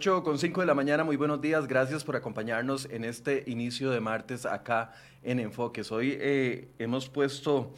[0.00, 3.90] 8 con 5 de la mañana, muy buenos días, gracias por acompañarnos en este inicio
[3.90, 5.92] de martes acá en Enfoques.
[5.92, 7.74] Hoy eh, hemos puesto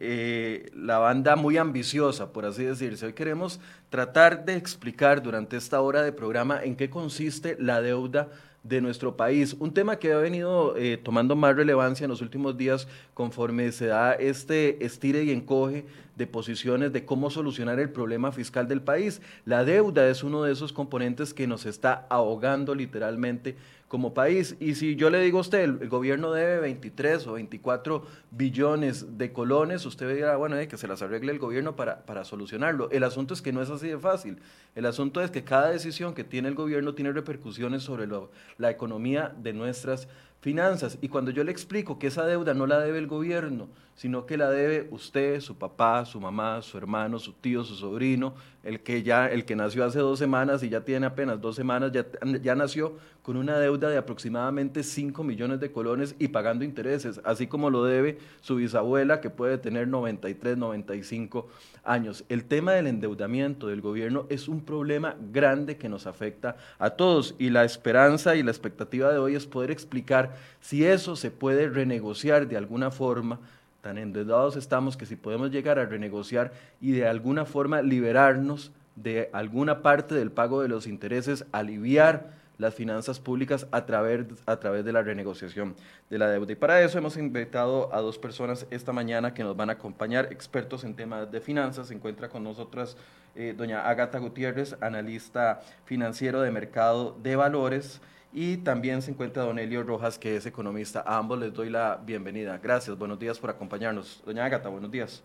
[0.00, 3.04] eh, la banda muy ambiciosa, por así decirse.
[3.04, 8.30] Hoy queremos tratar de explicar durante esta hora de programa en qué consiste la deuda
[8.62, 9.56] de nuestro país.
[9.58, 13.86] Un tema que ha venido eh, tomando más relevancia en los últimos días conforme se
[13.86, 15.84] da este estire y encoge
[16.16, 19.20] de posiciones de cómo solucionar el problema fiscal del país.
[19.44, 23.56] La deuda es uno de esos componentes que nos está ahogando literalmente
[23.92, 24.56] como país.
[24.58, 29.34] Y si yo le digo a usted, el, gobierno debe 23 o 24 billones de
[29.34, 32.88] colones, usted dirá, bueno, eh, que se las arregle el gobierno para, para solucionarlo.
[32.90, 34.38] El asunto es que no es así de fácil.
[34.74, 38.08] El asunto es que cada decisión que tiene el gobierno tiene repercusiones sobre
[38.56, 40.08] la economía de nuestras
[40.40, 40.96] finanzas.
[41.02, 44.36] Y cuando yo le explico que esa deuda no la debe el gobierno, sino que
[44.36, 48.34] la debe usted, su papá, su mamá, su hermano, su tío, su sobrino,
[48.64, 51.92] el que ya, el que nació hace dos semanas y ya tiene apenas dos semanas,
[51.92, 52.06] ya,
[52.42, 57.46] ya nació con una deuda de aproximadamente 5 millones de colones y pagando intereses, así
[57.46, 61.48] como lo debe su bisabuela que puede tener 93, 95
[61.84, 62.24] años.
[62.28, 67.34] El tema del endeudamiento del gobierno es un problema grande que nos afecta a todos
[67.38, 71.68] y la esperanza y la expectativa de hoy es poder explicar si eso se puede
[71.68, 73.38] renegociar de alguna forma
[73.82, 79.28] tan endeudados estamos que si podemos llegar a renegociar y de alguna forma liberarnos de
[79.32, 84.84] alguna parte del pago de los intereses, aliviar las finanzas públicas a través, a través
[84.84, 85.74] de la renegociación
[86.10, 86.52] de la deuda.
[86.52, 90.28] Y para eso hemos invitado a dos personas esta mañana que nos van a acompañar,
[90.30, 91.88] expertos en temas de finanzas.
[91.88, 92.96] Se encuentra con nosotras
[93.34, 98.00] eh, doña Agata Gutiérrez, analista financiero de mercado de valores
[98.32, 101.02] y también se encuentra don Elio Rojas, que es economista.
[101.06, 102.58] A ambos les doy la bienvenida.
[102.62, 104.22] Gracias, buenos días por acompañarnos.
[104.24, 105.22] Doña Ágata, buenos días.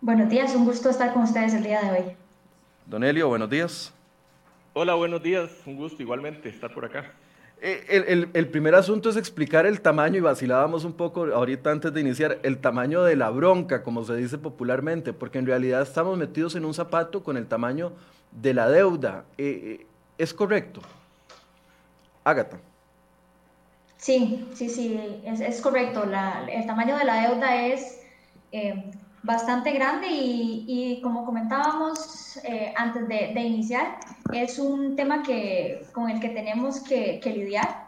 [0.00, 2.16] Buenos días, un gusto estar con ustedes el día de hoy.
[2.86, 3.92] Don Elio, buenos días.
[4.74, 7.10] Hola, buenos días, un gusto igualmente estar por acá.
[7.62, 11.94] Eh, el, el, primer asunto es explicar el tamaño, y vacilábamos un poco ahorita antes
[11.94, 16.18] de iniciar, el tamaño de la bronca, como se dice popularmente, porque en realidad estamos
[16.18, 17.92] metidos en un zapato con el tamaño
[18.32, 19.24] de la deuda.
[19.38, 19.86] Eh, eh,
[20.18, 20.82] ¿Es correcto?
[22.24, 22.58] Ágata.
[23.98, 26.04] Sí, sí, sí, es, correcto.
[26.04, 28.02] el tamaño de la deuda es
[28.52, 28.90] eh,
[29.22, 33.98] bastante grande y, como comentábamos eh, antes de, iniciar,
[34.32, 37.86] es un tema que, con el que tenemos que, lidiar.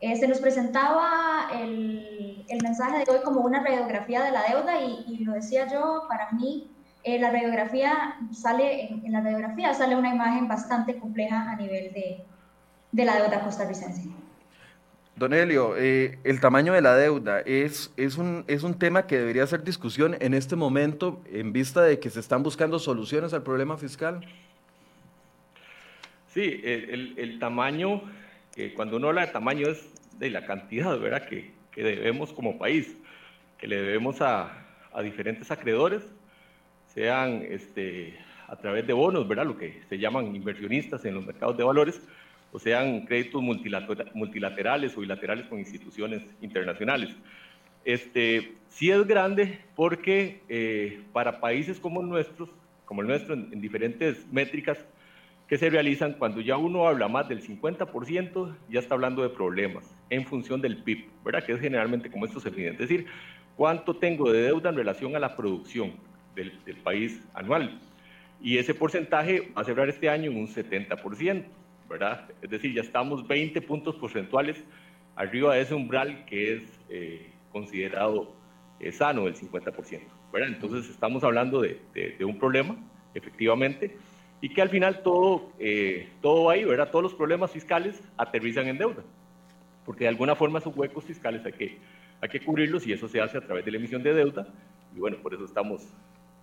[0.00, 5.24] Eh, se nos presentaba el, mensaje de hoy como una radiografía de la deuda y,
[5.24, 6.70] lo decía yo, para mí
[7.04, 12.24] la radiografía sale, en, la radiografía sale una imagen bastante compleja a nivel de,
[12.96, 14.08] de la deuda costarricense.
[15.16, 19.18] Don Elio, eh, el tamaño de la deuda es, es, un, es un tema que
[19.18, 23.42] debería ser discusión en este momento en vista de que se están buscando soluciones al
[23.42, 24.26] problema fiscal.
[26.32, 28.02] Sí, el, el, tamaño,
[28.54, 29.86] que cuando uno habla de tamaño es
[30.18, 31.26] de la cantidad ¿verdad?
[31.26, 32.96] Que, que debemos como país,
[33.58, 34.52] que le debemos a,
[34.92, 36.02] a diferentes acreedores,
[36.94, 38.18] sean este,
[38.48, 39.46] a través de bonos, ¿verdad?
[39.46, 42.00] lo que se llaman inversionistas en los mercados de valores,
[42.52, 47.14] o sean créditos multilaterales o bilaterales con instituciones internacionales.
[47.84, 52.48] Este, sí es grande porque eh, para países como, nuestros,
[52.84, 54.84] como el nuestro, en, diferentes métricas
[55.46, 59.84] que se realizan, cuando ya uno habla más del 50%, ya está hablando de problemas
[60.10, 61.44] en función del PIB, ¿verdad?
[61.44, 62.70] Que es generalmente como esto se mide.
[62.70, 63.06] Es decir,
[63.56, 65.92] cuánto tengo de deuda en relación a la producción
[66.34, 67.78] del, del país anual.
[68.40, 71.44] Y ese porcentaje va a cerrar este año en un 70%.
[72.42, 74.62] Es decir, ya estamos 20 puntos porcentuales
[75.14, 78.34] arriba de ese umbral que es eh, considerado
[78.80, 80.02] eh, sano, del 50%,
[80.32, 80.48] ¿verdad?
[80.48, 82.76] Entonces estamos hablando de, de, un problema,
[83.14, 83.96] efectivamente,
[84.42, 86.90] y que al final todo, eh, todo ahí, ¿verdad?
[86.90, 89.02] Todos los problemas fiscales aterrizan en deuda,
[89.86, 91.78] porque de alguna forma esos huecos fiscales hay que,
[92.20, 94.46] hay que cubrirlos y eso se hace a través de la emisión de deuda,
[94.94, 95.88] y bueno, por eso estamos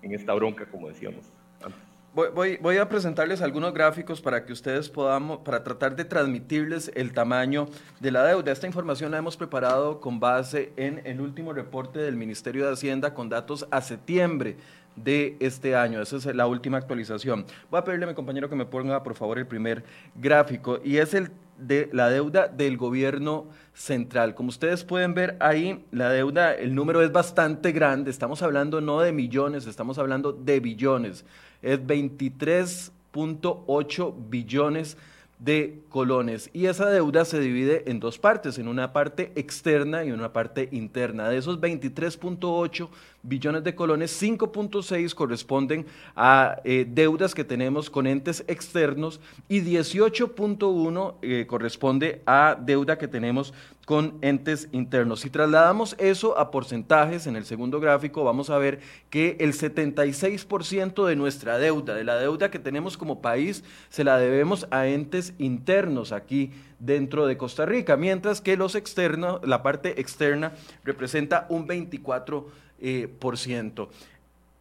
[0.01, 1.31] en esta bronca, como decíamos
[1.63, 1.92] antes.
[2.15, 7.67] Voy, a presentarles algunos gráficos para que ustedes podamos, para tratar de transmitirles el tamaño
[7.99, 8.51] de la deuda.
[8.51, 13.15] Esta información la hemos preparado con base en el último reporte del Ministerio de Hacienda
[13.15, 14.57] con datos a septiembre
[14.95, 16.03] de este año.
[16.03, 17.47] Esa es la última actualización.
[17.71, 19.83] Voy a pedirle a mi compañero que me ponga, por favor, el primer
[20.13, 24.35] gráfico y es el de la deuda del gobierno central.
[24.35, 28.11] Como ustedes pueden ver ahí, la deuda, el número es bastante grande.
[28.11, 31.25] Estamos hablando no de millones, estamos hablando de billones
[31.63, 34.97] es 23.8 billones
[35.39, 36.51] de colones.
[36.53, 40.69] Y esa deuda se divide en dos partes, en una parte externa y una parte
[40.71, 41.27] interna.
[41.29, 42.89] De esos 23.8
[43.23, 45.85] billones de colones, 5.6 corresponden
[46.15, 53.07] a eh, deudas que tenemos con entes externos y 18.1 eh, corresponde a deuda que
[53.07, 53.53] tenemos
[53.85, 55.21] con entes internos.
[55.21, 58.79] Si trasladamos eso a porcentajes en el segundo gráfico, vamos a ver
[59.09, 64.17] que el 76% de nuestra deuda, de la deuda que tenemos como país, se la
[64.17, 66.51] debemos a entes internos aquí
[66.83, 70.53] dentro de Costa Rica, mientras que los externos, la parte externa
[70.83, 72.45] representa un 24%.
[72.85, 73.91] Eh, por ciento.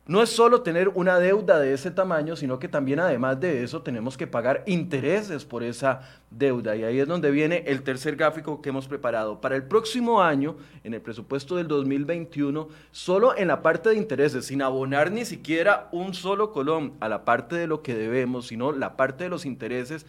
[0.04, 3.82] No es solo tener una deuda de ese tamaño, sino que también además de eso
[3.82, 6.74] tenemos que pagar intereses por esa deuda.
[6.74, 9.40] Y ahí es donde viene el tercer gráfico que hemos preparado.
[9.40, 14.46] Para el próximo año, en el presupuesto del 2021, solo en la parte de intereses,
[14.46, 18.72] sin abonar ni siquiera un solo colón a la parte de lo que debemos, sino
[18.72, 20.04] la parte de los intereses,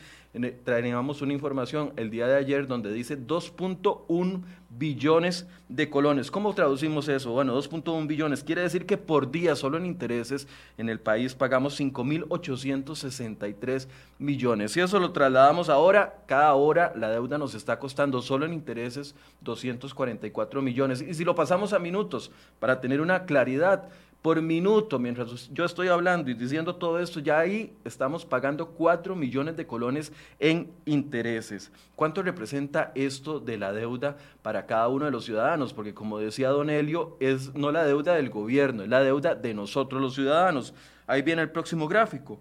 [0.63, 4.41] traíamos una información el día de ayer donde dice 2.1
[4.77, 6.29] billones de colones.
[6.31, 7.31] ¿Cómo traducimos eso?
[7.31, 10.47] Bueno, 2.1 billones quiere decir que por día, solo en intereses,
[10.77, 13.87] en el país pagamos 5.863
[14.19, 14.71] millones.
[14.71, 19.15] Si eso lo trasladamos ahora, cada hora la deuda nos está costando solo en intereses
[19.41, 21.01] 244 millones.
[21.01, 23.89] Y si lo pasamos a minutos, para tener una claridad,
[24.23, 29.17] por minuto, mientras yo estoy hablando y diciendo todo esto, ya ahí estamos pagando 4
[29.17, 31.73] millones de colones en intereses.
[31.97, 35.73] ¿Cuánto representa esto de la deuda para cada uno de los ciudadanos?
[35.73, 39.53] Porque como decía Don Helio, es no la deuda del gobierno, es la deuda de
[39.53, 40.73] nosotros los ciudadanos.
[41.05, 42.39] Ahí viene el próximo gráfico.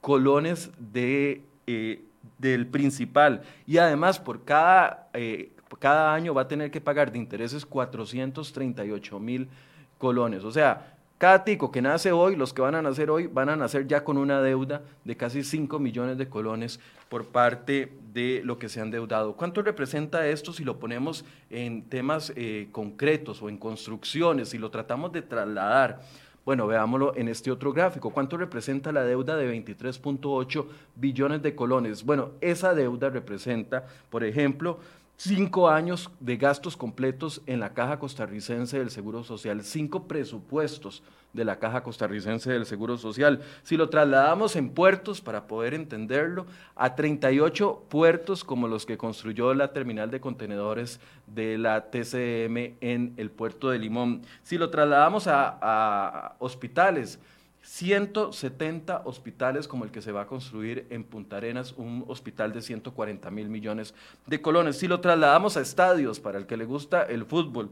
[0.02, 2.04] colones de, eh,
[2.38, 3.42] del principal.
[3.66, 9.20] Y además, por cada, eh, cada año va a tener que pagar de intereses 438
[9.20, 9.50] mil
[9.98, 10.44] colones.
[10.44, 13.56] O sea, cada tico que nace hoy, los que van a nacer hoy, van a
[13.56, 18.60] nacer ya con una deuda de casi 5 millones de colones por parte de lo
[18.60, 19.34] que se han deudado.
[19.38, 24.70] ¿Cuánto representa esto si lo ponemos en temas eh, concretos o en construcciones, si lo
[24.72, 26.02] tratamos de trasladar?
[26.44, 28.12] Bueno, veámoslo en este otro gráfico.
[28.12, 30.66] ¿Cuánto representa la deuda de 23.8
[30.96, 32.04] billones de colones?
[32.04, 34.80] Bueno, esa deuda representa, por ejemplo,
[35.18, 41.04] cinco años de gastos completos en la Caja Costarricense del Seguro Social, cinco presupuestos
[41.36, 43.42] de la Caja Costarricense del Seguro Social.
[43.64, 46.46] Si lo trasladamos en puertos, para poder entenderlo,
[46.76, 53.14] a 38 puertos como los que construyó la terminal de contenedores de la TCM en
[53.18, 54.22] el puerto de Limón.
[54.44, 57.20] Si lo trasladamos a, a hospitales,
[57.66, 62.62] 170 hospitales como el que se va a construir en Punta Arenas, un hospital de
[62.62, 63.96] 140 mil millones
[64.28, 64.78] de colones.
[64.78, 67.72] Si lo trasladamos a estadios, para el que le gusta el fútbol,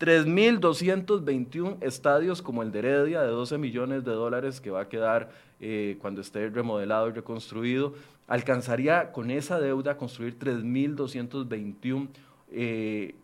[0.00, 5.30] 3.221 estadios como el de Heredia, de 12 millones de dólares que va a quedar
[5.60, 7.94] eh, cuando esté remodelado y reconstruido,
[8.26, 12.08] alcanzaría con esa deuda construir 3.221
[12.52, 13.14] eh,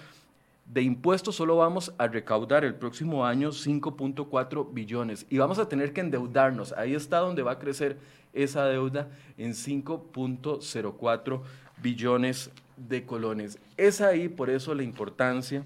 [0.65, 5.93] De impuestos solo vamos a recaudar el próximo año 5.4 billones y vamos a tener
[5.93, 6.73] que endeudarnos.
[6.73, 7.99] Ahí está donde va a crecer
[8.33, 11.41] esa deuda en 5.04
[11.83, 13.59] billones de colones.
[13.77, 15.65] Es ahí por eso la importancia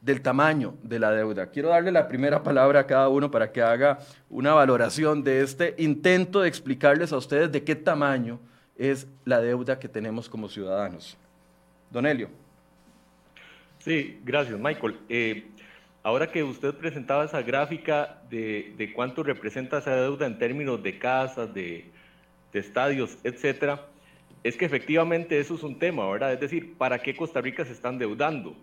[0.00, 1.46] del tamaño de la deuda.
[1.46, 5.74] Quiero darle la primera palabra a cada uno para que haga una valoración de este
[5.78, 8.40] intento de explicarles a ustedes de qué tamaño
[8.76, 11.16] es la deuda que tenemos como ciudadanos.
[11.90, 12.28] Don Elio.
[13.78, 14.98] Sí, gracias, Michael.
[15.08, 15.51] Eh,
[16.02, 21.52] ahora que usted presentaba esa gráfica de, cuánto representa esa deuda en términos de casas,
[21.54, 21.90] de,
[22.52, 23.86] de estadios, etcétera,
[24.42, 26.32] es que efectivamente eso es un tema, ¿verdad?
[26.32, 28.56] Es decir, ¿para qué Costa Rica se está endeudando?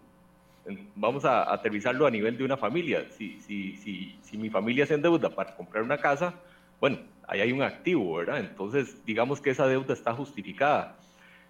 [0.96, 3.06] vamos a aterrizarlo a nivel de una familia.
[3.18, 6.34] Si, si, si, si mi familia se endeuda para comprar una casa,
[6.80, 8.40] bueno, ahí hay un activo, ¿verdad?
[8.40, 10.98] Entonces, digamos que esa deuda está justificada.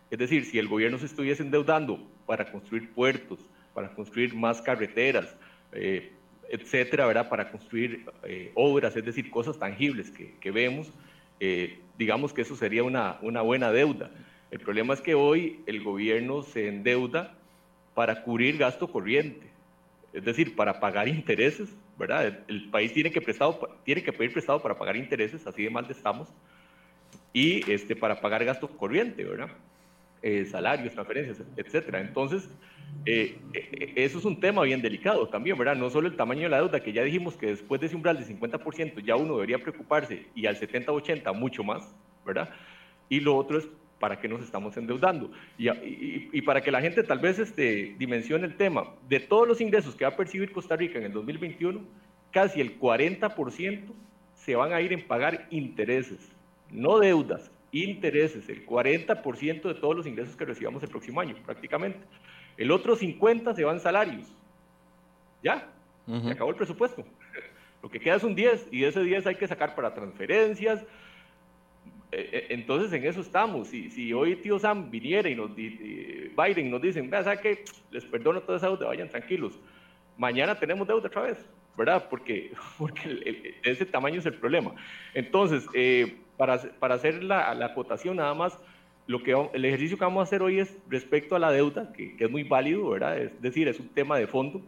[0.09, 3.39] Es decir, si el gobierno se estuviese endeudando para construir puertos,
[3.73, 5.35] para construir más carreteras,
[5.73, 6.11] eh,
[6.49, 7.29] etcétera, ¿verdad?
[7.29, 10.91] Para construir eh, obras, es decir, cosas tangibles que, vemos,
[11.39, 14.09] eh, digamos que eso sería una, una buena deuda.
[14.51, 17.35] El problema es que hoy el gobierno se endeuda
[17.93, 19.47] para cubrir gasto corriente,
[20.13, 22.43] es decir, para pagar intereses, ¿verdad?
[22.47, 25.85] El, país tiene que, prestado, tiene que pedir prestado para pagar intereses, así de mal
[25.89, 26.29] estamos,
[27.33, 29.49] y este, para pagar gasto corriente, ¿verdad?
[30.21, 32.01] Eh, salarios, transferencias, etcétera.
[32.01, 32.49] Entonces,
[33.05, 35.77] eh, eh, eso es un tema bien delicado también, ¿verdad?
[35.77, 38.17] No solo el tamaño de la deuda, que ya dijimos que después de ese umbral
[38.17, 41.95] de 50% ya uno debería preocuparse, y al 70-80 mucho más,
[42.25, 42.49] ¿verdad?
[43.07, 45.31] Y lo otro es para qué nos estamos endeudando.
[45.57, 49.95] Y, para que la gente tal vez este, dimensione el tema, de todos los ingresos
[49.95, 51.81] que va a percibir Costa Rica en el 2021,
[52.31, 53.93] casi el 40%
[54.35, 56.35] se van a ir en pagar intereses,
[56.71, 61.99] no deudas, intereses, el 40% de todos los ingresos que recibamos el próximo año, prácticamente.
[62.57, 64.27] El otro 50% se van salarios.
[65.43, 65.69] Ya,
[66.05, 67.05] se acabó el presupuesto.
[67.83, 70.85] Lo que queda es un 10 y ese 10 hay que sacar para transferencias,
[72.11, 73.67] eh, eh, entonces en eso estamos.
[73.67, 77.63] Si, si hoy tío Sam viniera y nos Biden nos dicen, vea, ¿sabe qué?
[77.91, 79.59] Les perdono toda esa deuda, vayan tranquilos.
[80.17, 81.37] Mañana tenemos deuda otra vez,
[81.77, 82.07] ¿verdad?
[82.09, 84.73] Porque, porque ese tamaño es el problema.
[85.13, 88.57] Entonces, eh, para, para, hacer la, la, acotación nada más,
[89.07, 92.15] lo que, el ejercicio que vamos a hacer hoy es respecto a la deuda, que,
[92.15, 93.17] que es muy válido, ¿verdad?
[93.17, 94.61] Es decir, es un tema de fondo,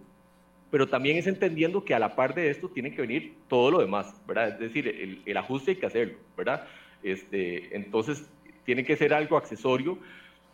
[0.70, 3.80] pero también es entendiendo que a la par de esto tiene que venir todo lo
[3.80, 4.50] demás, ¿verdad?
[4.50, 6.68] Es decir, el, el ajuste hay que hacerlo, ¿verdad?
[7.04, 8.30] Este, entonces,
[8.66, 9.98] tiene que ser algo accesorio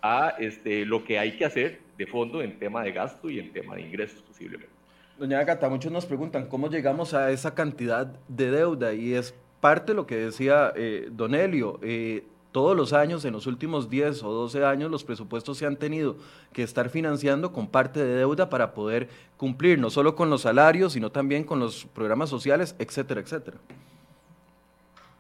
[0.04, 3.52] a este, lo que hay que hacer de fondo en tema de gasto y en
[3.52, 4.72] tema de ingresos posiblemente.
[5.18, 9.92] Doña Agata, muchos nos preguntan cómo llegamos a esa cantidad de deuda y es parte
[9.92, 11.80] de lo que decía eh, Don Elio.
[11.82, 15.76] Eh, todos los años, en los últimos 10 o 12 años, los presupuestos se han
[15.76, 16.16] tenido
[16.54, 20.94] que estar financiando con parte de deuda para poder cumplir no solo con los salarios,
[20.94, 23.58] sino también con los programas sociales, etcétera, etcétera.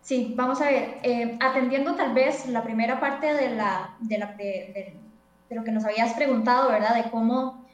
[0.01, 4.33] Sí, vamos a ver, eh, atendiendo tal vez la primera parte de, la, de, la,
[4.37, 4.95] de,
[5.49, 6.95] lo que nos habías preguntado, ¿verdad?
[6.95, 7.66] De cómo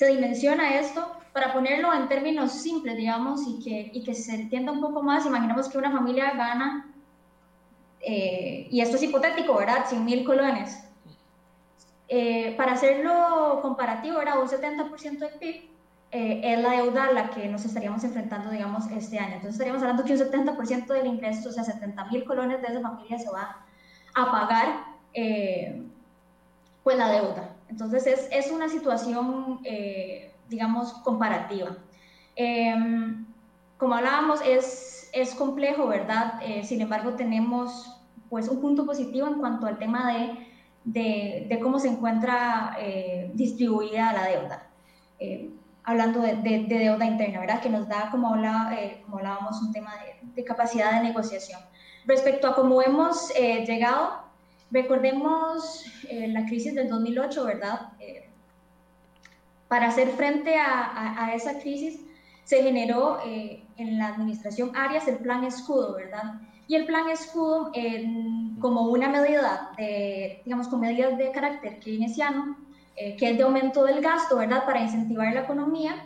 [0.00, 4.72] se dimensiona esto, para ponerlo en términos simples, digamos, y que, y que se entienda
[4.72, 6.90] un poco más, imaginemos que una familia gana,
[8.00, 9.84] eh, y esto es hipotético, ¿verdad?
[9.86, 10.82] 100 mil colones.
[12.08, 14.40] Eh, para hacerlo comparativo, ¿verdad?
[14.40, 15.68] Un 70% del PIB
[16.12, 19.34] eh, es la deuda a la que nos estaríamos enfrentando, digamos, este año.
[19.34, 22.80] Entonces estaríamos hablando que un 70% del ingreso, o sea, 70 mil colones de esa
[22.80, 23.66] familia se va
[24.14, 25.84] a pagar, eh,
[26.84, 27.59] pues, la deuda.
[27.70, 31.76] Entonces es, es una situación, eh, digamos, comparativa.
[32.36, 33.26] Em,
[33.78, 36.40] como hablábamos, es, es complejo, ¿verdad?
[36.62, 37.96] sin embargo, tenemos,
[38.28, 40.46] pues, un punto positivo en cuanto al tema de,
[40.84, 42.76] de, de cómo se encuentra
[43.34, 44.66] distribuida la deuda
[45.84, 47.60] hablando de, deuda interna, ¿verdad?
[47.60, 49.92] Que nos da, como, eh, como hablábamos, un tema
[50.34, 51.60] de, capacidad de negociación.
[52.06, 54.22] Respecto a cómo hemos eh, llegado,
[54.70, 57.92] recordemos eh, la crisis del 2008, ¿verdad?
[59.68, 62.00] para hacer frente a, esa crisis,
[62.42, 66.40] se generó en la administración Arias el plan escudo, ¿verdad?
[66.66, 67.70] Y el plan escudo,
[68.58, 72.56] como una medida de, digamos, con medidas de carácter keynesiano,
[73.02, 74.66] eh, que es de aumento del gasto, ¿verdad?
[74.66, 76.04] Para incentivar la economía,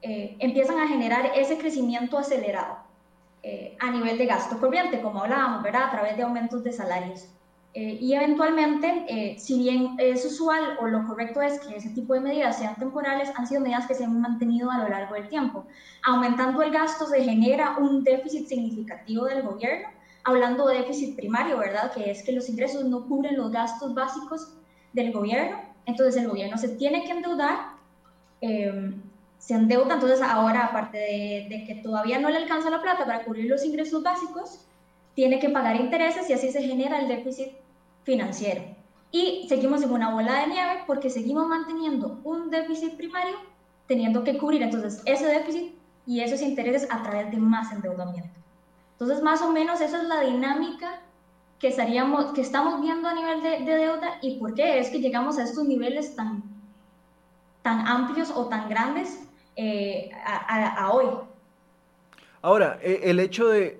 [0.00, 2.78] eh, empiezan a generar ese crecimiento acelerado
[3.42, 5.88] eh, a nivel de gasto corriente, como hablábamos, ¿verdad?
[5.88, 7.28] A través de aumentos de salarios.
[7.74, 12.58] Y eventualmente, si bien es usual o lo correcto es que ese tipo de medidas
[12.58, 15.64] sean temporales, han sido medidas que se han mantenido a lo largo del tiempo.
[16.04, 19.88] Aumentando el gasto se genera un déficit significativo del gobierno,
[20.24, 21.92] hablando de déficit primario, ¿verdad?
[21.92, 24.54] Que es que los ingresos no cubren los gastos básicos
[24.92, 27.72] del gobierno entonces el gobierno se tiene que endeudar,
[28.40, 29.02] em,
[29.38, 33.50] se endeuda, entonces ahora aparte de, que todavía no le alcanza la plata para cubrir
[33.50, 34.66] los ingresos básicos,
[35.14, 37.48] tiene que pagar intereses y así se genera el déficit
[38.04, 38.62] financiero.
[39.10, 43.36] Y seguimos en una bola de nieve porque seguimos manteniendo un déficit primario
[43.86, 45.74] teniendo que cubrir entonces ese déficit
[46.06, 48.30] y esos intereses a través de más endeudamiento.
[48.92, 51.00] Entonces más o menos esa es la dinámica
[51.58, 55.38] que, estaríamos, que estamos viendo a nivel de, deuda y por qué es que llegamos
[55.38, 56.42] a estos niveles tan,
[57.62, 59.20] tan amplios o tan grandes
[59.56, 61.06] eh, a, hoy.
[62.44, 63.70] Ahora, e, el hecho de,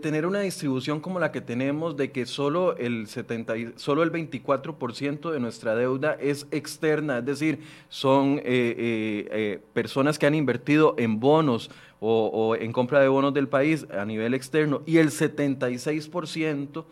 [0.00, 5.32] tener una distribución como la que tenemos, de que solo el, 70, solo el 24%
[5.32, 10.94] de nuestra deuda es externa, es decir, son eh, eh, eh, personas que han invertido
[10.96, 16.84] en bonos o, en compra de bonos del país a nivel externo, y el 76%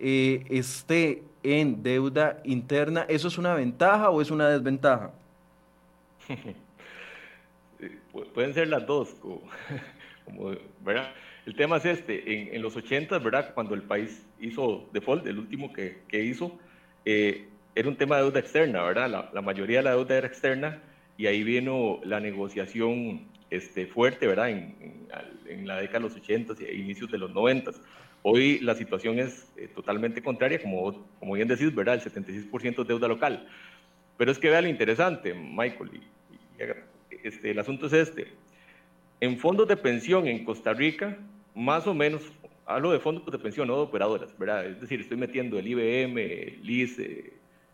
[0.00, 5.12] esté en deuda interna, ¿eso es una ventaja o es una desventaja?
[8.34, 9.14] Pueden ser las dos.
[10.84, 11.12] ¿Verdad?
[11.46, 13.52] El tema es este, en, los 80, ¿verdad?
[13.54, 16.58] Cuando el país hizo default, el último que, que hizo,
[17.04, 19.30] eh, era un tema de deuda externa, ¿verdad?
[19.32, 20.82] La, mayoría de la deuda era externa
[21.18, 24.50] y ahí vino la negociación este, fuerte, ¿verdad?
[24.50, 24.74] En,
[25.48, 27.72] en, la década de los 80 e inicios de los 90.
[28.22, 31.94] Hoy la situación es eh, totalmente contraria, como, como bien decís, ¿verdad?
[31.94, 33.46] El 76% es deuda local.
[34.16, 36.02] Pero es que vea lo interesante, Michael, y,
[37.22, 38.28] este, el asunto es este.
[39.20, 41.16] En fondos de pensión en Costa Rica,
[41.54, 42.22] más o menos,
[42.66, 44.66] hablo de fondos de pensión, no de operadoras, ¿verdad?
[44.66, 46.98] Es decir, estoy metiendo el IBM, el IS,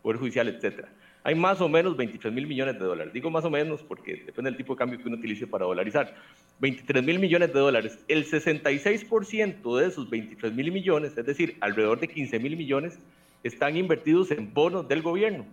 [0.01, 0.89] Poder Judicial, etcétera.
[1.23, 3.13] Hay más o menos 23 mil millones de dólares.
[3.13, 6.15] Digo más o menos porque depende del tipo de cambio que uno utilice para dolarizar.
[6.59, 7.99] 23 mil millones de dólares.
[8.07, 12.97] El 66% de esos 23 mil millones, es decir, alrededor de 15 mil millones,
[13.43, 15.45] están invertidos en bonos del gobierno.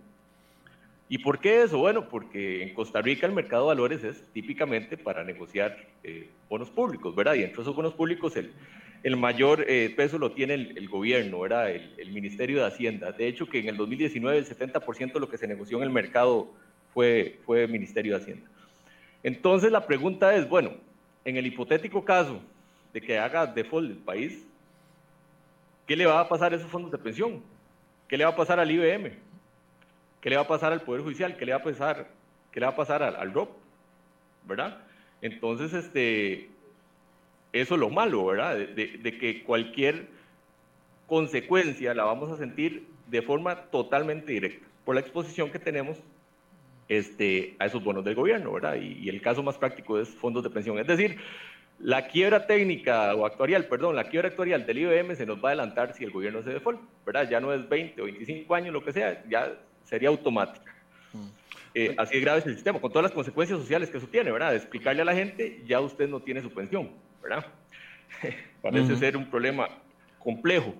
[1.11, 1.79] ¿Y por qué eso?
[1.79, 6.69] Bueno, porque en Costa Rica el mercado de valores es típicamente para negociar eh, bonos
[6.69, 7.33] públicos, ¿verdad?
[7.33, 8.53] Y entre esos bonos públicos el,
[9.01, 11.71] el mayor eh, peso lo tiene el, gobierno, ¿verdad?
[11.71, 13.11] El, Ministerio de Hacienda.
[13.11, 15.89] De hecho, que en el 2019 el 70% de lo que se negoció en el
[15.89, 16.51] mercado
[16.93, 18.47] fue, fue Ministerio de Hacienda.
[19.23, 20.73] Entonces la pregunta es, bueno,
[21.25, 22.41] en el hipotético caso
[22.93, 24.45] de que haga default el país,
[25.87, 27.41] ¿qué le va a pasar a esos fondos de pensión?
[28.07, 29.28] ¿Qué le va a pasar al IBM?
[30.21, 31.37] ¿Qué le va a pasar al Poder Judicial?
[31.37, 32.07] ¿Qué le va a pasar,
[32.51, 33.51] qué le va a pasar al, al ROP?
[34.45, 34.79] ¿Verdad?
[35.21, 36.49] Entonces, este,
[37.53, 38.57] eso es lo malo, ¿verdad?
[38.57, 40.07] De, que cualquier
[41.07, 45.97] consecuencia la vamos a sentir de forma totalmente directa por la exposición que tenemos
[46.87, 48.75] este, a esos bonos del gobierno, ¿verdad?
[48.75, 50.79] Y, y, el caso más práctico es fondos de pensión.
[50.79, 51.17] Es decir,
[51.79, 55.51] la quiebra técnica o actuarial, perdón, la quiebra actuarial del IBM se nos va a
[55.51, 57.29] adelantar si el gobierno se default, ¿verdad?
[57.29, 59.53] Ya no es 20 o 25 años, lo que sea, ya
[59.89, 60.71] sería automática.
[61.13, 61.27] Mm.
[61.73, 64.31] Eh, así de grave es el sistema, con todas las consecuencias sociales que eso tiene,
[64.31, 64.51] ¿verdad?
[64.51, 67.45] De explicarle a la gente, ya usted no tiene su pensión, ¿verdad?
[68.61, 69.67] Parece ser un problema
[70.19, 70.75] complejo.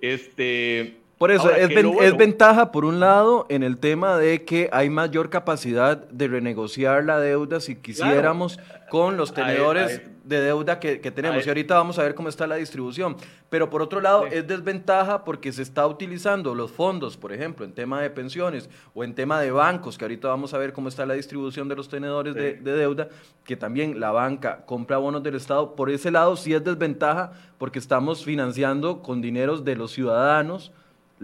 [0.00, 4.90] Este, por eso, es, es, ventaja, por un lado, en el tema de que hay
[4.90, 8.58] mayor capacidad de renegociar la deuda si quisiéramos
[8.90, 11.46] con los tenedores de deuda que, tenemos.
[11.46, 13.16] Y ahorita vamos a ver cómo está la distribución.
[13.48, 17.72] Pero por otro lado, es desventaja porque se está utilizando los fondos, por ejemplo, en
[17.72, 21.06] tema de pensiones o en tema de bancos, que ahorita vamos a ver cómo está
[21.06, 23.08] la distribución de los tenedores de, de deuda,
[23.44, 25.76] que también la banca compra bonos del Estado.
[25.76, 30.72] Por ese lado, sí es desventaja porque estamos financiando con dineros de los ciudadanos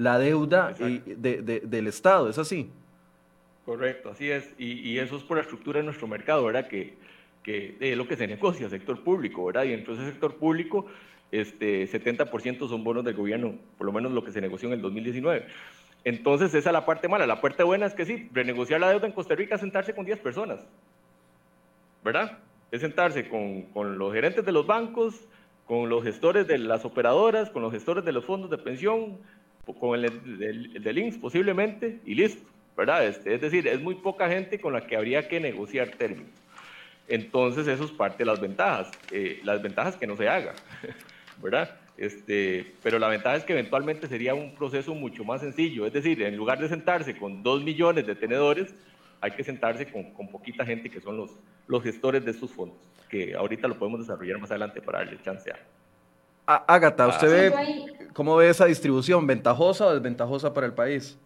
[0.00, 2.70] la deuda del Estado, ¿es así?
[3.66, 4.54] Correcto, así es.
[4.58, 6.68] Y, eso es por la estructura de nuestro mercado, ¿verdad?
[6.68, 6.94] Que,
[7.42, 9.64] que es lo que se negocia, sector público, ¿verdad?
[9.64, 10.86] Y entonces el sector público,
[11.30, 14.80] este, 70% son bonos del gobierno, por lo menos lo que se negoció en el
[14.80, 15.46] 2019.
[16.04, 17.26] Entonces esa es la parte mala.
[17.26, 20.06] La parte buena es que sí, renegociar la deuda en Costa Rica es sentarse con
[20.06, 20.66] 10 personas,
[22.02, 22.38] ¿verdad?
[22.70, 25.28] Es sentarse con, con los gerentes de los bancos,
[25.66, 29.18] con los gestores de las operadoras, con los gestores de los fondos de pensión,
[29.78, 32.42] con el, del INSS posiblemente y listo,
[32.76, 33.06] ¿verdad?
[33.06, 36.30] Este, es decir, es muy poca gente con la que habría que negociar términos.
[37.08, 40.54] Entonces eso es parte de las ventajas, eh, las ventajas que no se haga,
[41.42, 41.76] ¿verdad?
[41.96, 46.22] Este, pero la ventaja es que eventualmente sería un proceso mucho más sencillo, es decir,
[46.22, 48.74] en lugar de sentarse con dos millones de tenedores,
[49.20, 51.30] hay que sentarse con, con poquita gente que son los,
[51.66, 55.50] los gestores de estos fondos, que ahorita lo podemos desarrollar más adelante para darle chance
[55.50, 55.58] a.
[56.66, 59.26] Ágata, ¿usted ve cómo ve esa distribución?
[59.26, 61.16] ¿Ventajosa o desventajosa para el país?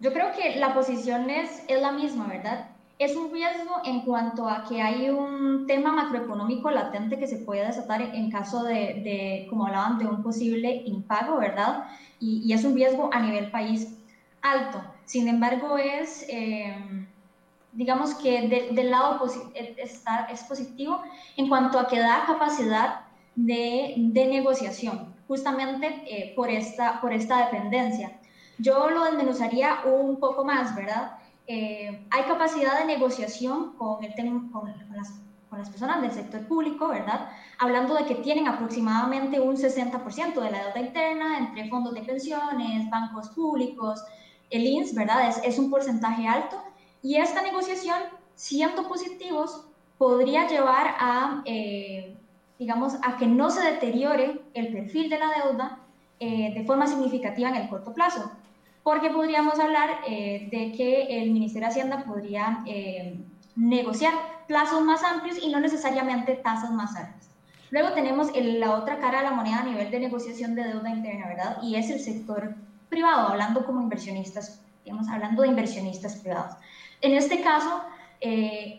[0.00, 2.68] Yo creo que la posición es, es la misma, ¿verdad?
[2.98, 7.66] Es un riesgo en cuanto a que hay un tema macroeconómico latente que se puede
[7.66, 11.84] desatar en caso de, de como hablaban, de un posible impago, ¿verdad?
[12.20, 13.96] Y, y, es un riesgo a nivel país
[14.42, 14.82] alto.
[15.04, 17.06] Sin embargo, es, eh,
[17.72, 19.20] digamos que del lado
[19.76, 21.00] está, es positivo
[21.36, 23.01] en cuanto a que da capacidad
[23.34, 28.18] de, negociación, justamente eh, por, esta, por esta dependencia.
[28.58, 31.18] Yo lo desmenuzaría un poco más, ¿verdad?
[31.46, 35.12] Eh, hay capacidad de negociación con, el con, con, las,
[35.48, 37.28] con, las, personas del sector público, ¿verdad?
[37.58, 42.88] Hablando de que tienen aproximadamente un 60% de la deuda interna entre fondos de pensiones,
[42.90, 44.04] bancos públicos,
[44.50, 45.28] el INS, ¿verdad?
[45.28, 46.62] Es, es un porcentaje alto.
[47.02, 47.98] Y esta negociación,
[48.34, 49.66] siendo positivos,
[49.98, 52.16] podría llevar a eh,
[52.62, 55.78] digamos, a que no se deteriore el perfil de la deuda
[56.20, 58.30] eh, de forma significativa en el corto plazo.
[58.84, 63.18] Porque podríamos hablar eh, de que el Ministerio de Hacienda podría eh,
[63.56, 64.14] negociar
[64.46, 67.30] plazos más amplios y no necesariamente tasas más altas.
[67.70, 71.26] Luego tenemos la otra cara de la moneda a nivel de negociación de deuda interna,
[71.26, 71.58] ¿verdad?
[71.64, 72.54] Y es el sector
[72.90, 76.54] privado, hablando como inversionistas, digamos, hablando de inversionistas privados.
[77.00, 77.82] En este caso,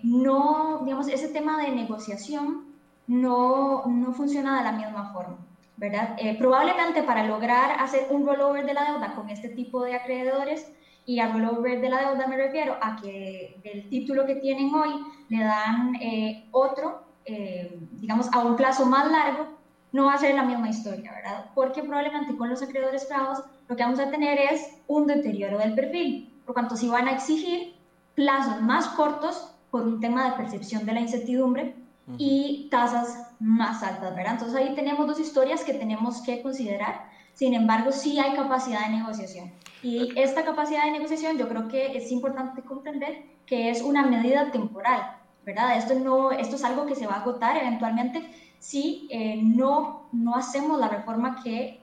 [0.03, 2.72] no, digamos, ese tema de negociación
[3.07, 5.37] no, no funciona de la misma forma.
[5.75, 6.15] ¿verdad?
[6.17, 10.71] Eh, probablemente para lograr hacer un rollover de la deuda con este tipo de acreedores,
[11.05, 14.91] y a rollover de la deuda me refiero a que del título que tienen hoy
[15.29, 19.47] le dan eh, otro, eh, digamos, a un plazo más largo,
[19.91, 21.51] no va a ser la misma historia, ¿verdad?
[21.53, 25.75] Porque probablemente con los acreedores pagos lo que vamos a tener es un deterioro del
[25.75, 27.75] perfil, por cuanto si van a exigir
[28.15, 31.75] plazos más cortos por un tema de percepción de la incertidumbre
[32.17, 34.33] y tasas más altas, ¿verdad?
[34.33, 37.09] Entonces ahí tenemos dos historias que tenemos que considerar.
[37.33, 39.51] Sin embargo, sí hay capacidad de negociación.
[39.81, 44.51] Y esta capacidad de negociación yo creo que es importante comprender que es una medida
[44.51, 45.77] temporal, ¿verdad?
[45.77, 48.23] Esto, no, esto es algo que se va a agotar eventualmente
[48.59, 51.81] si eh, no, no hacemos la reforma que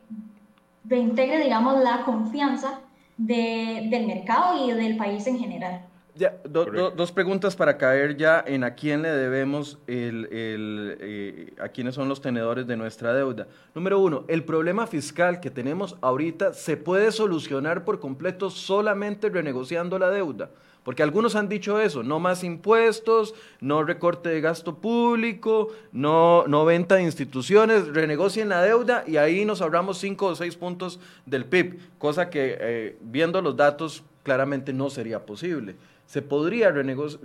[0.85, 2.81] reintegre, digamos, la confianza
[3.19, 5.90] de, del mercado y del país en general.
[6.21, 11.71] Ya, dos preguntas para caer ya en a quién le debemos, el, el, eh, a
[11.71, 13.49] quiénes son los tenedores de nuestra deuda.
[13.75, 19.99] Número uno, el problema fiscal que tenemos ahorita se puede solucionar por completo solamente renegociando
[19.99, 20.51] la deuda.
[20.83, 26.67] Porque algunos han dicho eso, no más impuestos, no recorte de gasto público, no, no
[26.67, 31.47] venta de instituciones, renegocien la deuda y ahí nos ahorramos cinco o seis puntos del
[31.47, 35.77] PIB, cosa que eh, viendo los datos claramente no sería posible.
[36.11, 36.75] ¿Se podría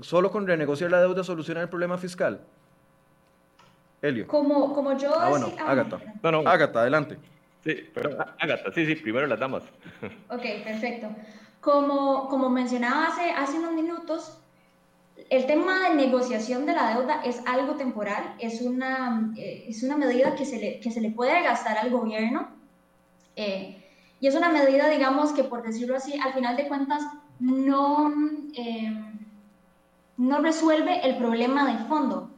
[0.02, 2.42] solo con renegociar la deuda solucionar el problema fiscal?
[4.00, 4.28] Elio.
[4.28, 5.20] Como, como yo...
[5.20, 5.98] Ah, bueno, ah, Ágata.
[6.22, 6.48] No, no.
[6.48, 7.18] Ágata, adelante.
[7.64, 9.64] Sí, pero Ágata, sí, sí, primero las damas.
[10.30, 11.08] Ok, perfecto.
[11.62, 14.38] Como, como mencionaba hace, hace unos minutos,
[15.32, 19.98] el tema de negociación de la deuda es algo temporal, es una, eh, es una
[19.98, 22.50] medida que se, le, que se le puede gastar al gobierno.
[23.36, 23.84] Eh,
[24.20, 27.02] y es una medida, digamos, que por decirlo así, al final de cuentas
[27.40, 28.12] no,
[28.54, 28.94] eh,
[30.18, 32.30] no resuelve el problema de fondo,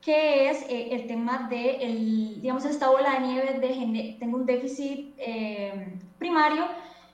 [0.00, 4.46] que es eh, el tema de, el, digamos, esta bola de nieve de tengo un
[4.46, 6.66] déficit eh, primario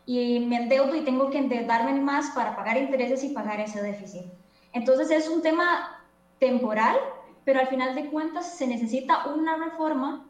[0.06, 4.24] y me endeudo y tengo que endeudarme más para pagar intereses y pagar ese déficit.
[4.72, 6.04] Entonces es un tema
[6.38, 6.96] temporal,
[7.44, 10.26] pero al final de cuentas se necesita una reforma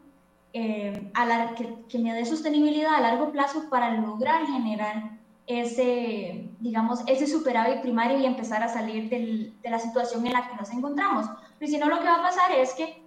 [1.13, 5.20] a la, que, que me dé sostenibilidad a largo plazo para lograr generar
[5.59, 10.47] ese, digamos, ese superávit primario y empezar a salir del, de la situación en la
[10.47, 11.25] que nos encontramos.
[11.53, 13.01] Porque si no, lo que va a pasar es que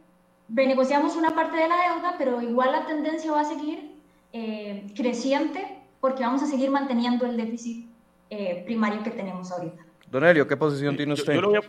[0.49, 3.93] renegociamos una parte de la deuda, pero igual la tendencia va a seguir
[4.33, 7.89] eh, creciente porque vamos a seguir manteniendo el déficit
[8.31, 9.83] eh, primario que tenemos ahorita.
[10.11, 11.35] Don Elio, ¿qué posición tiene usted?
[11.35, 11.63] Yo, lo voy a,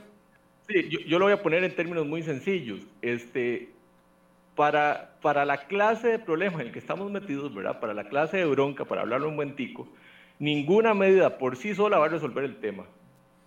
[0.67, 2.81] sí, yo, lo voy a poner en términos muy sencillos.
[3.01, 3.71] Este,
[4.55, 7.79] para, para la clase de problema en el que estamos metidos, ¿verdad?
[7.79, 9.87] Para la clase de bronca, para hablarlo un buen tico,
[10.39, 12.85] ninguna medida por sí sola va a resolver el tema.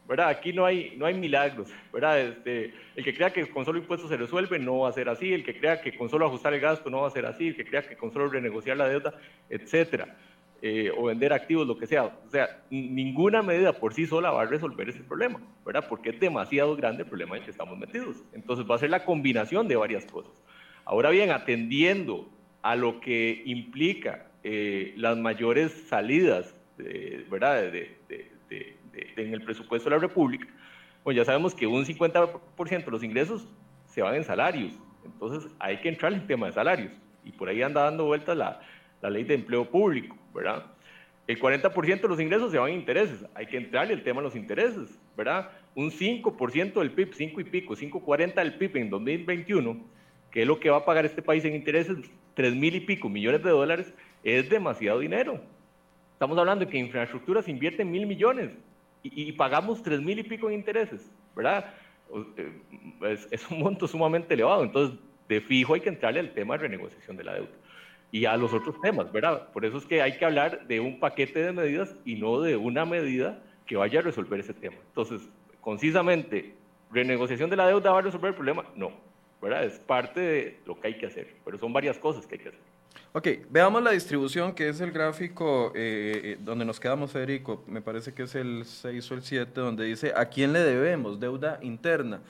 [0.09, 0.31] ¿verdad?
[0.31, 2.19] Aquí no hay, no hay milagros, ¿verdad?
[2.19, 5.35] Este, el que crea que con solo impuestos se resuelve no va a ser así,
[5.35, 7.57] el que crea que con solo ajustar el gasto no va a ser así, el
[7.57, 9.13] que crea que con solo renegociar la deuda,
[9.51, 10.17] etcétera,
[10.63, 12.05] eh, o vender activos, lo que sea.
[12.05, 15.87] O sea, ninguna medida por sí sola va a resolver ese problema, ¿verdad?
[15.87, 18.17] Porque es demasiado grande el problema en que estamos metidos.
[18.33, 20.33] Entonces va a ser la combinación de varias cosas.
[20.87, 22.31] Ahora bien, atendiendo
[22.63, 26.55] a lo que implica eh, las mayores salidas
[27.31, 27.73] ¿verdad?
[27.73, 30.47] en el presupuesto de la República,
[31.03, 33.49] pues ya sabemos que un 50% de los ingresos
[33.87, 34.73] se van en salarios.
[35.05, 36.93] Entonces hay que entrar en el tema de salarios.
[37.25, 38.61] Y por ahí anda dando vueltas la,
[39.03, 40.67] la ley de empleo público, ¿verdad?
[41.27, 43.25] El 40% de los ingresos se van en intereses.
[43.35, 45.51] Hay que entrar en el tema de los intereses, ¿verdad?
[45.75, 49.79] Un 5% del PIB, 5 y pico, 5,40 del PIB en 2021,
[50.31, 51.99] que es lo que va a pagar este país en intereses,
[52.35, 53.93] 3 mil y pico millones de dólares,
[54.25, 55.41] es demasiado dinero.
[56.19, 58.51] Estamos hablando de que infraestructura se invierte mil millones
[59.05, 61.67] y, pagamos tres mil y pico en intereses, ¿verdad?
[62.37, 64.65] Eh, es, un monto sumamente elevado.
[64.65, 67.53] Entonces, de fijo hay que entrarle al tema de renegociación de la deuda
[68.11, 69.53] y a los otros temas, ¿verdad?
[69.53, 72.57] Por eso es que hay que hablar de un paquete de medidas y no de
[72.57, 74.79] una medida que vaya a resolver ese tema.
[74.89, 76.53] Entonces, concisamente,
[76.91, 78.65] ¿renegociación de la deuda va a resolver el problema?
[78.75, 78.91] No,
[79.41, 79.63] ¿verdad?
[79.63, 82.49] Es parte de lo que hay que hacer, pero son varias cosas que hay que
[82.49, 82.68] hacer.
[83.13, 87.65] Ok, veamos la distribución, que es el gráfico eh, eh, donde nos quedamos, Federico.
[87.67, 91.19] Me parece que es el 6 o el 7, donde dice a quién le debemos
[91.19, 92.21] deuda interna.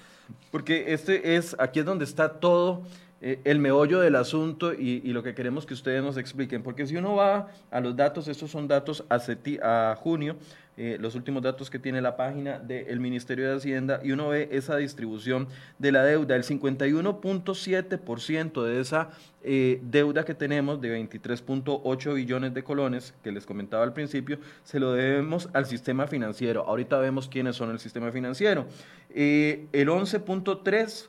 [0.51, 2.83] porque este es, aquí es donde está todo
[3.21, 6.97] eh, el meollo del asunto y, lo que queremos que ustedes nos expliquen, porque si
[6.97, 10.37] uno va a los datos, estos son datos a, a junio,
[10.81, 14.49] eh, los últimos datos que tiene la página del Ministerio de Hacienda y uno ve
[14.53, 15.49] esa distribución
[15.81, 19.11] de la deuda, el 51.7% de esa
[19.43, 24.79] eh, deuda que tenemos de 23.8 billones de colones, que les comentaba al principio, se
[24.79, 26.65] lo debemos al sistema financiero.
[26.65, 28.69] Ahorita vemos quiénes son el sistema financiero.
[29.13, 31.09] el 11.3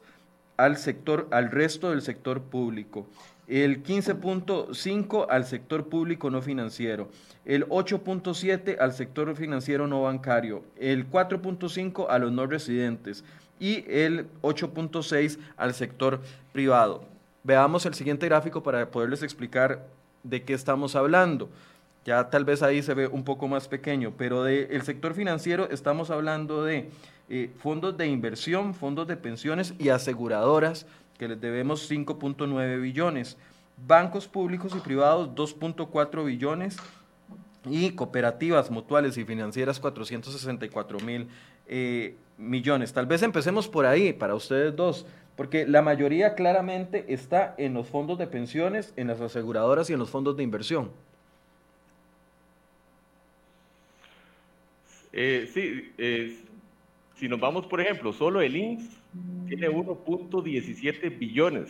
[0.58, 3.08] al sector, al resto del sector público,
[3.50, 7.10] el 15.5 al sector público no financiero,
[7.46, 13.24] el 8.7 al sector financiero no bancario, el 4.5 a los no residentes
[13.60, 16.22] y el 8.6 al sector
[16.54, 17.04] privado.
[17.44, 19.88] Veamos el siguiente gráfico para poderles explicar
[20.22, 21.50] de qué estamos hablando.
[22.06, 26.12] Ya tal vez ahí se ve un poco más pequeño, pero del sector financiero estamos
[26.12, 26.90] hablando de
[27.30, 30.86] eh, fondos de inversión, fondos de pensiones y aseguradoras,
[31.20, 33.38] que les debemos 5.9 billones,
[33.86, 36.78] bancos públicos y privados 2.4 billones
[37.66, 41.28] y cooperativas mutuales y financieras 464 mil
[41.68, 42.94] eh, millones.
[42.94, 45.06] Tal vez empecemos por ahí para ustedes dos,
[45.36, 50.00] porque la mayoría claramente está en los fondos de pensiones, en las aseguradoras y en
[50.00, 50.90] los fondos de inversión.
[55.12, 56.38] Eh, sí,
[57.16, 58.99] si nos vamos, por ejemplo, solo el INS
[59.48, 61.70] tiene 1.17 billones,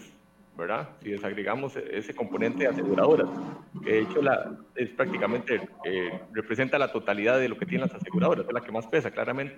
[0.57, 0.89] ¿verdad?
[1.01, 3.29] Si desagregamos ese componente de aseguradoras,
[3.83, 7.95] que de hecho la, es prácticamente, eh, representa la totalidad de lo que tienen las
[7.95, 9.55] aseguradoras, es la que más pesa, claramente.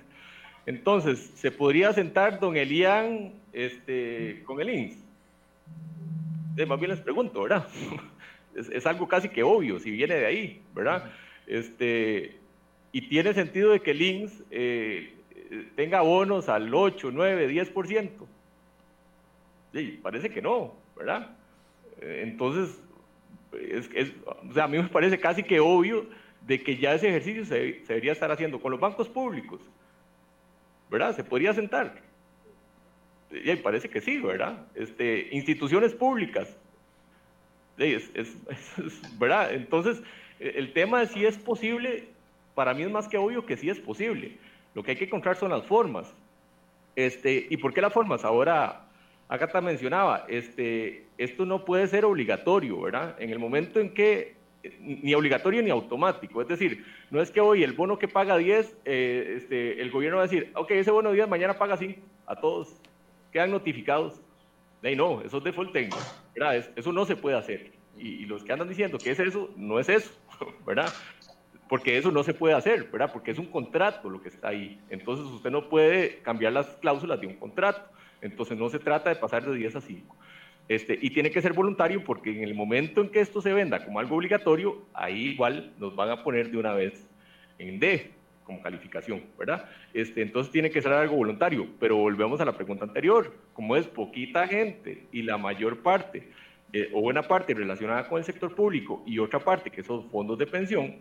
[0.65, 4.97] Entonces, ¿se podría sentar don Elian este, con el INS?
[6.57, 7.67] Eh, más bien les pregunto, ¿verdad?
[8.55, 11.11] es, algo casi que obvio, si viene de ahí, ¿verdad?
[11.47, 12.37] Este,
[12.91, 15.13] y tiene sentido de que el INS eh,
[15.75, 18.09] tenga bonos al 8, 9, 10%.
[19.73, 21.35] Sí, parece que no, ¿verdad?
[22.01, 22.81] Eh, entonces,
[23.53, 26.07] es, o sea, a mí me parece casi que obvio
[26.45, 29.61] de que ya ese ejercicio se, debería estar haciendo con los bancos públicos,
[30.89, 31.15] ¿verdad?
[31.15, 32.01] Se podría sentar.
[33.31, 34.67] Y parece que sí, ¿verdad?
[34.75, 36.57] Este, instituciones públicas.
[37.77, 38.11] Es,
[39.17, 39.53] ¿Verdad?
[39.53, 40.03] Entonces,
[40.39, 42.09] el tema de si es posible,
[42.55, 44.37] para mí es más que obvio que sí es posible.
[44.73, 46.13] Lo que hay que encontrar son las formas.
[46.95, 48.23] Este, ¿Y por qué las formas?
[48.23, 48.85] Ahora,
[49.31, 53.15] Agatha mencionaba, este, esto no puede ser obligatorio, ¿verdad?
[53.19, 54.35] En el momento en que,
[54.79, 58.77] ni obligatorio ni automático, es decir, no es que hoy el bono que paga 10,
[58.83, 61.99] eh, este, el gobierno va a decir, ok, ese bono de 10 mañana paga 5
[62.27, 62.75] a todos,
[63.31, 64.21] quedan notificados.
[64.83, 65.73] Hey, no, eso es default
[66.35, 66.69] ¿verdad?
[66.75, 67.71] eso no se puede hacer.
[67.97, 70.11] Y, y, los que andan diciendo que es eso, no es eso,
[70.65, 70.91] ¿verdad?
[71.71, 73.13] Porque eso no se puede hacer, ¿verdad?
[73.13, 74.77] Porque es un contrato lo que está ahí.
[74.89, 77.89] Entonces usted no puede cambiar las cláusulas de un contrato.
[78.19, 80.17] Entonces no se trata de pasar de 10 a 5.
[80.67, 83.85] Este, y tiene que ser voluntario porque en el momento en que esto se venda
[83.85, 87.07] como algo obligatorio, ahí igual nos van a poner de una vez
[87.57, 88.11] en D
[88.43, 89.69] como calificación, ¿verdad?
[89.93, 93.87] Este, entonces tiene que ser algo voluntario, pero volvemos a la pregunta anterior, como es
[93.87, 96.31] poquita gente y la mayor parte
[96.73, 100.37] eh, o buena parte relacionada con el sector público y otra parte que son fondos
[100.37, 100.97] de pensión,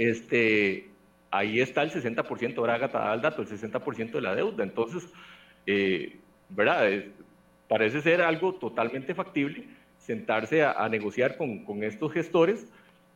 [0.00, 0.88] este,
[1.30, 4.64] ahí está el 60%, ahora Agatha el dato, el 60% de la deuda.
[4.64, 5.08] Entonces,
[5.66, 6.88] eh, ¿verdad?
[7.68, 9.64] parece ser algo totalmente factible
[9.98, 12.66] sentarse a, negociar con, con, estos gestores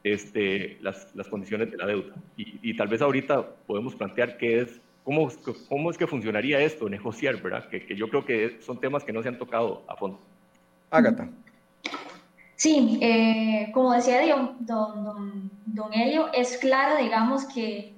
[0.04, 2.14] este, las, las, condiciones de la deuda.
[2.36, 5.28] Y, tal vez ahorita podemos plantear qué es, cómo,
[5.68, 7.68] cómo es que funcionaría esto, negociar, ¿verdad?
[7.68, 10.20] Que, que yo creo que son temas que no se han tocado a fondo.
[10.90, 11.28] Agatha.
[12.56, 17.94] Sí, eh, como decía don, don, don, Elio, es claro, digamos, que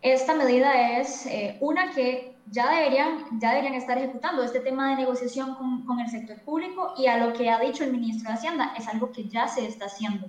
[0.00, 4.96] esta medida es eh, una que ya deberían, ya deberían estar ejecutando este tema de
[4.96, 8.36] negociación con, con, el sector público y a lo que ha dicho el ministro de
[8.36, 10.28] Hacienda, es algo que ya se está haciendo.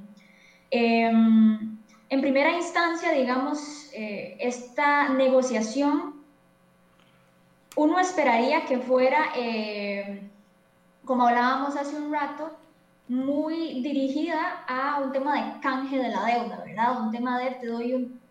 [0.69, 1.77] Em,
[2.09, 6.15] en primera instancia, digamos, eh, esta negociación,
[7.77, 9.31] uno esperaría que fuera,
[11.05, 12.51] como hablábamos hace un rato,
[13.09, 17.01] muy dirigida a un tema de canje de la deuda, ¿verdad?
[17.01, 17.57] Un tema de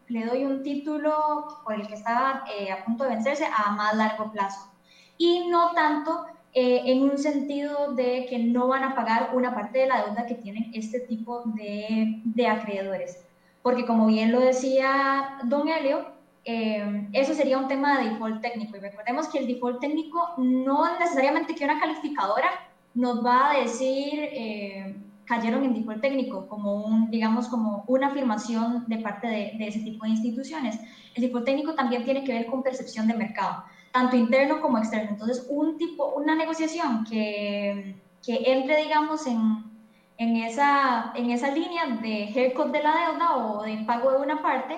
[0.09, 3.95] le doy un título por el que estaba eh, a punto de vencerse a más
[3.97, 4.71] largo plazo.
[5.19, 9.81] Y no tanto eh, en un sentido de que no van a pagar una parte
[9.81, 13.25] de la deuda que tienen este tipo de, de acreedores.
[13.63, 16.07] Porque como bien lo decía don Helio,
[16.45, 18.77] eh, eso sería un tema de default técnico.
[18.77, 22.49] Y recordemos que el default técnico no necesariamente que una calificadora
[22.99, 28.85] nos va a decir eh, cayeron en default técnico, como un, digamos, como una afirmación
[28.89, 30.81] de parte de, ese tipo de instituciones.
[31.15, 33.63] El default técnico también tiene que ver con percepción de mercado.
[33.93, 35.11] tanto interno como externo.
[35.11, 39.65] Entonces, un tipo, una negociación que, que entre, digamos, en,
[40.19, 44.43] en, esa, en esa línea de haircut de la deuda o de pago de una
[44.43, 44.75] parte,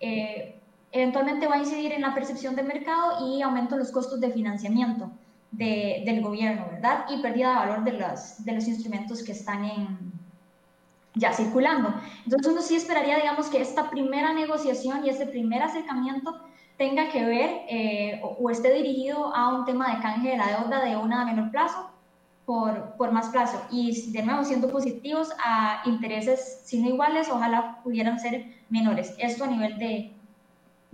[0.00, 0.60] eh,
[0.92, 4.30] eventualmente va a incidir en la percepción de mercado y aumento en los costos de
[4.30, 5.10] financiamiento
[5.56, 7.06] de, del gobierno, ¿verdad?
[7.08, 10.12] Y pérdida de valor de los, de los instrumentos que están en,
[11.14, 11.94] ya circulando.
[12.24, 16.40] Entonces uno sí esperaría, digamos, que esta primera negociación y este primer acercamiento
[16.76, 20.84] tenga que ver eh, o, esté dirigido a un tema de canje de la deuda
[20.84, 21.90] de una a menor plazo
[22.44, 23.62] por, por más plazo.
[23.70, 29.14] Y de nuevo, siendo positivos a intereses sin iguales, ojalá pudieran ser menores.
[29.18, 30.13] Esto a nivel de,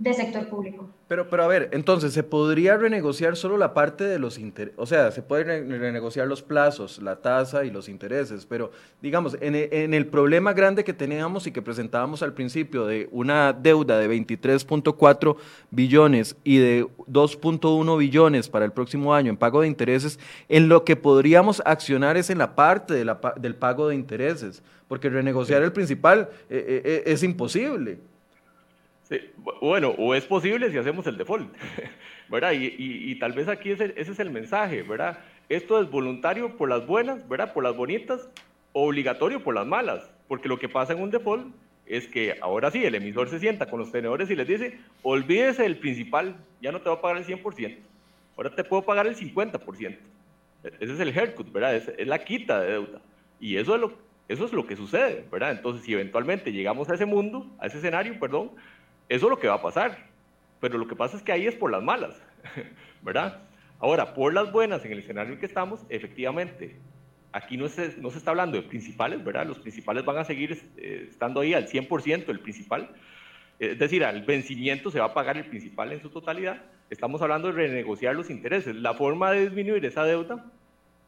[0.01, 0.89] de sector público.
[1.07, 4.73] Pero, pero a ver, entonces, ¿se podría renegociar solo la parte de los intereses?
[4.79, 9.53] O sea, se puede renegociar los plazos, la tasa y los intereses, pero digamos, en
[9.53, 13.99] el, en el problema grande que teníamos y que presentábamos al principio de una deuda
[13.99, 15.35] de 23.4
[15.69, 20.83] billones y de 2.1 billones para el próximo año en pago de intereses, en lo
[20.83, 25.61] que podríamos accionar es en la parte de la, del pago de intereses, porque renegociar
[25.61, 27.99] el principal eh, eh, eh, es imposible
[29.61, 31.53] bueno, o es posible si hacemos el default,
[32.29, 32.53] ¿verdad?
[32.53, 35.19] Y, tal vez aquí ese, ese, es el mensaje, ¿verdad?
[35.49, 37.53] Esto es voluntario por las buenas, ¿verdad?
[37.53, 38.29] Por las bonitas,
[38.73, 41.53] obligatorio por las malas, porque lo que pasa en un default
[41.85, 45.63] es que ahora sí, el emisor se sienta con los tenedores y les dice, olvídese
[45.63, 47.77] del principal, ya no te va a pagar el 100%,
[48.37, 49.97] ahora te puedo pagar el 50%.
[50.79, 51.75] Ese es el haircut, ¿verdad?
[51.75, 53.01] Es, es la quita de deuda.
[53.39, 53.93] Y eso es, lo,
[54.27, 55.51] eso es lo que sucede, ¿verdad?
[55.51, 58.51] Entonces, si eventualmente llegamos a ese mundo, a ese escenario, perdón,
[59.11, 59.97] eso es lo que va a pasar.
[60.61, 62.15] Pero lo que pasa es que ahí es por las malas,
[63.01, 63.41] ¿verdad?
[63.77, 66.77] Ahora, por las buenas, en el escenario en que estamos, efectivamente,
[67.33, 69.45] aquí no se, no se está hablando de principales, ¿verdad?
[69.45, 72.89] Los principales van a seguir eh, estando ahí al 100% el principal.
[73.59, 76.61] Es decir, al vencimiento se va a pagar el principal en su totalidad.
[76.89, 78.75] Estamos hablando de renegociar los intereses.
[78.75, 80.45] La forma de disminuir esa deuda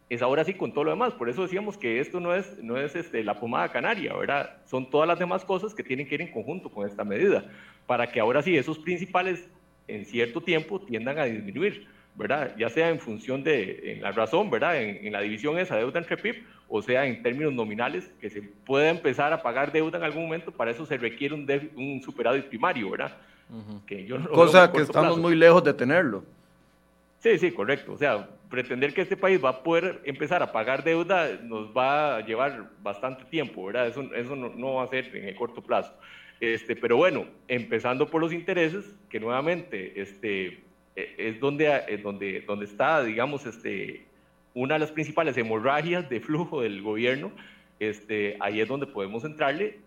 [0.10, 1.14] es ahora sí con todo lo demás.
[1.14, 4.58] Por eso decíamos que esto no es, no es este, la pomada canaria, ¿verdad?
[4.66, 7.46] Son todas las demás cosas que tienen que ir en conjunto con esta medida,
[7.86, 9.48] para que ahora sí esos principales
[9.88, 12.56] en cierto tiempo tiendan a disminuir, ¿verdad?
[12.58, 14.82] Ya sea en función de en la razón, ¿verdad?
[14.82, 18.90] En, la división esa deuda entre PIB, o sea en términos nominales, que se pueda
[18.90, 22.90] empezar a pagar deuda en algún momento, para eso se requiere un, un superávit primario,
[22.90, 23.18] ¿verdad?
[23.86, 26.24] que yo Cosa que estamos muy lejos de tenerlo.
[27.20, 27.94] Sí, sí, correcto.
[27.94, 32.18] O sea, pretender que este país va a poder empezar a pagar deuda nos va
[32.18, 33.88] a llevar bastante tiempo, ¿verdad?
[33.88, 35.94] Eso, eso no, va a ser en el corto plazo.
[36.40, 40.64] Este, pero bueno, empezando por los intereses, que nuevamente este,
[40.96, 44.06] e, es donde, es donde, donde está, digamos, este,
[44.54, 47.32] una de las principales hemorragias de flujo del gobierno,
[47.80, 49.80] este, ahí es donde podemos entrarle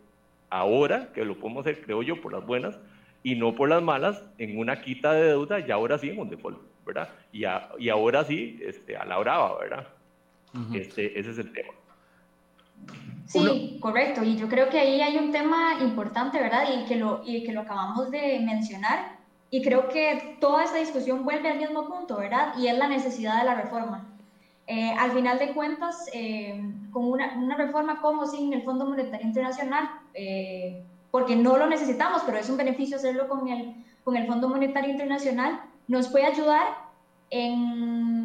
[0.50, 2.78] ahora, que lo podemos hacer, creo yo, por las buenas,
[3.22, 6.30] y no por las malas, en una quita de deuda, y ahora sí en un
[6.30, 6.58] default.
[6.86, 7.10] ¿verdad?
[7.32, 7.42] Y,
[7.78, 9.88] y ahora sí, este, a la brava, ¿verdad?
[10.72, 11.72] este, ese es el tema.
[13.26, 14.22] Sí, correcto.
[14.22, 16.64] Y yo creo que ahí hay un tema importante, ¿verdad?
[16.72, 19.16] Y que lo, y que lo acabamos de mencionar.
[19.50, 22.54] Y creo que toda esta discusión vuelve al mismo punto, ¿verdad?
[22.58, 24.06] Y es la necesidad de la reforma.
[24.66, 26.60] Eh, al final de cuentas, eh,
[26.92, 32.22] con una, una, reforma como sin el Fondo Monetario Internacional, eh, porque no lo necesitamos,
[32.26, 36.66] pero es un beneficio hacerlo con el, con el Fondo Monetario Internacional, nos puede ayudar
[37.30, 38.15] en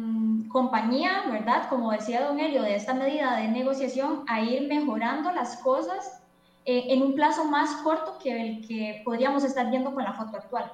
[0.52, 1.68] compañía, ¿verdad?
[1.68, 6.22] Como decía don Elio, de esta medida de negociación a ir mejorando las cosas
[6.64, 10.36] eh, en un plazo más corto que el que podríamos estar viendo con la foto
[10.36, 10.70] actual.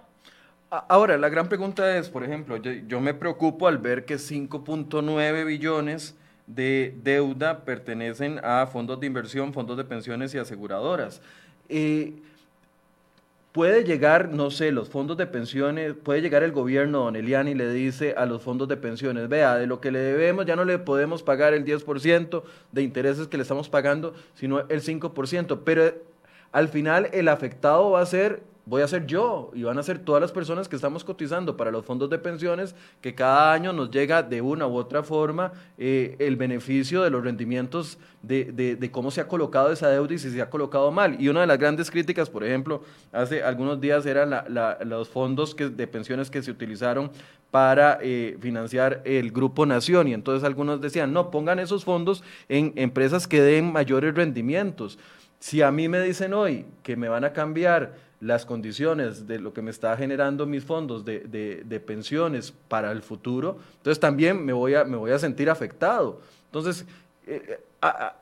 [0.71, 6.15] Ahora, la gran pregunta es, por ejemplo, yo, me preocupo al ver que 5.9 billones
[6.47, 11.23] de deuda pertenecen a fondos de inversión, fondos de pensiones y aseguradoras.
[11.71, 12.21] Eh,
[13.53, 17.55] puede llegar, no sé, los fondos de pensiones, puede llegar el gobierno, don Eliani, y
[17.55, 20.65] le dice a los fondos de pensiones, vea, de lo que le debemos ya no
[20.65, 22.43] le podemos pagar el 10%
[22.73, 25.93] de intereses que le estamos pagando, sino el 5%, pero
[26.53, 29.99] al final el afectado va a ser voy a ser yo y van a ser
[29.99, 33.91] todas las personas que estamos cotizando para los fondos de pensiones que cada año nos
[33.91, 39.21] llega de una u otra forma eh, el beneficio de los rendimientos de, cómo se
[39.21, 41.21] ha colocado esa deuda y si se ha colocado mal.
[41.21, 44.45] Y una de las grandes críticas, por ejemplo, hace algunos días eran
[44.85, 47.11] los fondos de pensiones que se utilizaron
[47.51, 52.73] para eh, financiar el Grupo Nación y entonces algunos decían, no, pongan esos fondos en
[52.77, 54.99] empresas que den mayores rendimientos.
[55.41, 59.53] Si a mí me dicen hoy que me van a cambiar las condiciones de lo
[59.53, 64.53] que me está generando mis fondos de, de, pensiones para el futuro, entonces también me
[64.53, 66.21] voy, a, me voy a sentir afectado.
[66.47, 66.85] Entonces,
[67.27, 67.61] eh,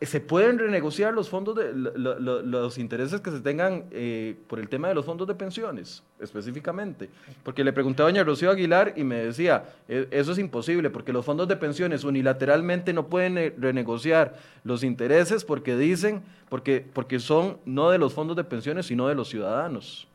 [0.02, 4.88] se pueden renegociar los fondos de los intereses que se tengan eh, por el tema
[4.88, 7.08] de los fondos de pensiones específicamente.
[7.42, 11.12] Porque le pregunté a doña Rocío Aguilar y me decía e, eso es imposible porque
[11.12, 17.18] los fondos de pensiones unilateralmente no pueden eh, renegociar los intereses porque dicen porque porque
[17.18, 20.06] son no de los fondos de pensiones sino de los ciudadanos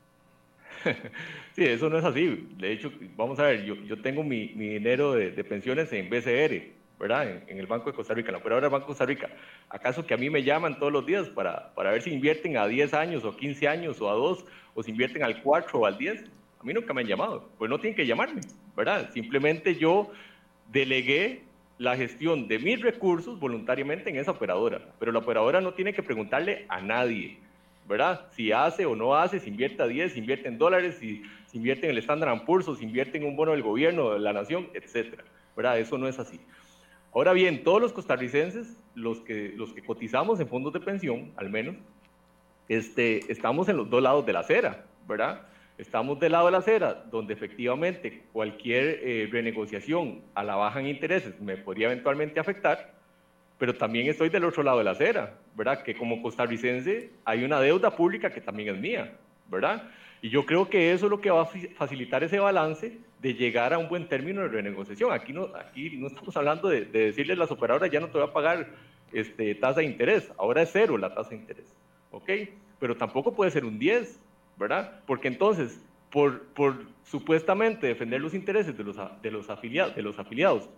[1.54, 2.48] Sí, eso no es así.
[2.58, 6.10] De hecho, vamos a ver, yo, yo tengo mi, mi dinero de, de pensiones en
[6.10, 7.42] BCR ¿verdad?
[7.48, 9.28] En, el Banco de Costa Rica, en la operadora del Banco de Costa Rica.
[9.70, 12.68] ¿Acaso que a mí me llaman todos los días para, para ver si invierten a
[12.68, 14.46] 10 años o 15 años o a 2
[14.76, 16.24] o si invierten al 4 o al 10?
[16.60, 18.42] A mí nunca me han llamado, pues no tienen que llamarme,
[18.78, 19.10] ¿verdad?
[19.12, 20.12] Simplemente yo
[20.72, 21.42] delegué
[21.80, 26.04] la gestión de mis recursos voluntariamente en esa operadora, pero la operadora no tiene que
[26.04, 27.40] preguntarle a nadie,
[27.90, 28.28] ¿verdad?
[28.34, 31.58] Si hace o no hace, si invierte a 10, si invierte en dólares, si, si
[31.58, 34.70] invierte en el Standard Poor's, si invierte en un bono del gobierno, de la nación,
[34.76, 35.24] etcétera,
[35.58, 35.80] ¿verdad?
[35.80, 36.40] Eso no es así.
[37.14, 41.50] Ahora bien, todos los costarricenses, los que, los que cotizamos en fondos de pensión, al
[41.50, 41.76] menos,
[42.70, 45.42] este, estamos en los dos lados de la acera, ¿verdad?
[45.78, 50.88] Estamos del lado de la acera, donde efectivamente cualquier eh, renegociación a la baja en
[50.88, 52.94] intereses me podría eventualmente afectar,
[53.58, 55.84] pero también estoy del otro lado de la acera, ¿verdad?
[55.84, 59.18] Que como costarricense hay una deuda pública que también es mía,
[59.50, 59.84] ¿verdad?
[60.22, 63.74] Y yo creo que eso es lo que va a facilitar ese balance de llegar
[63.74, 65.12] a un buen término de renegociación.
[65.12, 68.28] Aquí no, aquí no estamos hablando de, decirles a las operadoras ya no te voy
[68.28, 68.70] a pagar
[69.14, 71.76] este, tasa de interés, ahora es cero la tasa de interés,
[72.12, 72.30] ¿ok?
[72.80, 74.20] Pero tampoco puede ser un 10,
[74.58, 75.02] ¿verdad?
[75.06, 80.18] Porque entonces, por, por supuestamente defender los intereses de los, de los, afiliados, de los
[80.18, 80.70] afiliados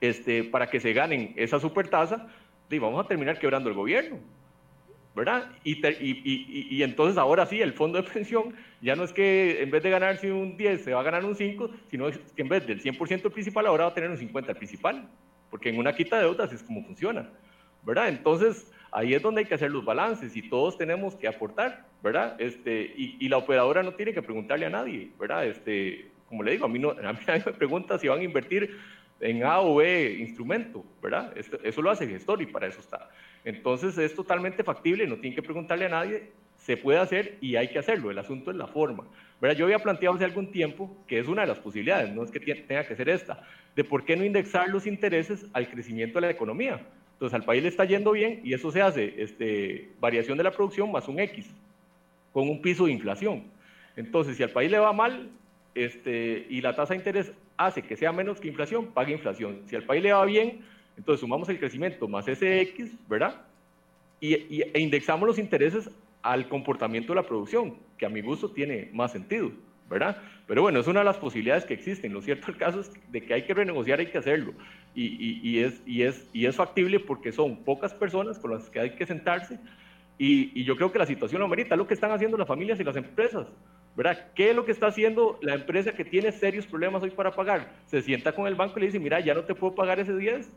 [0.00, 2.28] este, para que se ganen esa supertasa,
[2.80, 4.18] vamos a terminar quebrando el gobierno,
[5.14, 5.50] ¿verdad?
[5.62, 9.70] Y, y, y, entonces ahora sí, el fondo de pensión ya no es que en
[9.70, 12.66] vez de ganarse un 10 se va a ganar un 5, sino que en vez
[12.66, 15.08] del 100% principal ahora va a tener un 50% principal,
[15.50, 17.30] porque en una quita de deudas es como funciona,
[17.84, 18.08] ¿verdad?
[18.08, 22.36] Entonces ahí es donde hay que hacer los balances y todos tenemos que aportar, ¿verdad?
[22.40, 25.46] Este, y, la operadora no tiene que preguntarle a nadie, ¿verdad?
[25.46, 28.24] Este, como le digo, a mí, no, a mí nadie me pregunta si van a
[28.24, 28.78] invertir
[29.20, 31.32] en A o B instrumento, ¿verdad?
[31.36, 33.10] Eso, lo hace el gestor y para eso está.
[33.44, 37.68] Entonces es totalmente factible, no tiene que preguntarle a nadie, se puede hacer y hay
[37.68, 39.04] que hacerlo, el asunto es la forma.
[39.40, 39.56] ¿verdad?
[39.56, 42.40] Yo había planteado hace algún tiempo que es una de las posibilidades, no es que
[42.40, 43.42] tenga que ser esta,
[43.76, 46.80] de por qué no indexar los intereses al crecimiento de la economía.
[47.12, 50.50] Entonces al país le está yendo bien y eso se hace, este, variación de la
[50.50, 51.46] producción más un X,
[52.32, 53.44] con un piso de inflación.
[53.96, 55.30] Entonces si al país le va mal
[55.74, 59.62] este, y la tasa de interés hace que sea menos que inflación, paga inflación.
[59.66, 60.60] Si al país le va bien,
[60.96, 63.42] entonces sumamos el crecimiento más ese X, ¿verdad?
[64.20, 65.90] Y, e indexamos los intereses
[66.22, 69.50] al comportamiento de la producción, que a mi gusto tiene más sentido,
[69.90, 70.16] ¿verdad?
[70.46, 72.12] Pero bueno, es una de las posibilidades que existen.
[72.12, 74.52] Lo cierto el caso es de que hay que renegociar, hay que hacerlo.
[74.94, 78.90] Y, y es, es, y es factible porque son pocas personas con las que hay
[78.90, 79.58] que sentarse.
[80.18, 82.84] Y, yo creo que la situación lo merita, lo que están haciendo las familias y
[82.84, 83.46] las empresas.
[83.96, 84.26] ¿Verdad?
[84.34, 87.72] ¿Qué es lo que está haciendo la empresa que tiene serios problemas hoy para pagar?
[87.86, 90.16] Se sienta con el banco y le dice, mira, ya no te puedo pagar ese
[90.16, 90.50] 10.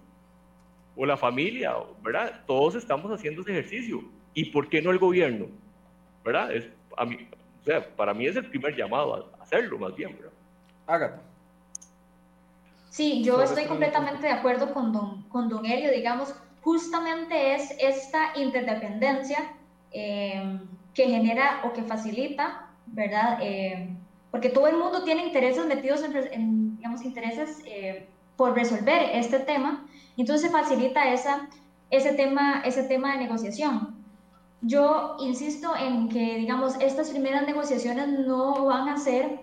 [0.95, 1.73] O la familia,
[2.03, 2.43] ¿verdad?
[2.47, 4.03] Todos estamos haciendo ese ejercicio.
[4.33, 5.47] ¿Y por qué no el gobierno?
[6.25, 6.51] ¿Verdad?
[6.51, 6.67] Es,
[6.97, 7.29] a mí,
[7.61, 10.33] o sea, para mí es el primer llamado a hacerlo, más bien, ¿verdad?
[10.87, 11.21] Hágate.
[12.89, 18.31] Sí, yo estoy completamente de acuerdo con don, con don Elio, digamos, justamente es esta
[18.35, 19.53] interdependencia
[19.91, 20.59] eh,
[20.95, 23.39] que genera o que facilita ¿verdad?
[23.41, 23.95] Eh,
[24.31, 29.85] porque todo el mundo tiene intereses metidos en, digamos, intereses eh, por resolver este tema,
[30.15, 31.47] entonces facilita esa,
[31.89, 33.95] ese, tema, ese tema de negociación.
[34.61, 39.41] Yo insisto en que, digamos, estas primeras negociaciones no van a ser,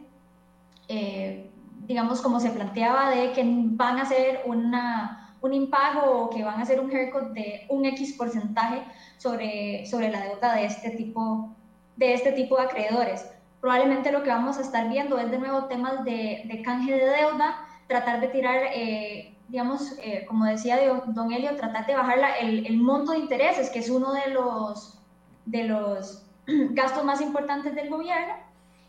[0.88, 1.50] eh,
[1.86, 6.60] digamos, como se planteaba, de que van a ser una, un impago o que van
[6.60, 8.82] a ser un haircut de un X porcentaje
[9.18, 11.54] sobre, sobre la deuda de este tipo
[11.96, 13.26] de este tipo de acreedores
[13.64, 17.06] probablemente lo que vamos a estar viendo es de nuevo temas de, de canje de
[17.06, 22.66] deuda, tratar de tirar, eh, digamos, eh, como decía don Elio, tratar de bajar el,
[22.66, 24.98] el, monto de intereses, que es uno de los,
[25.46, 28.34] de los gastos más importantes del gobierno.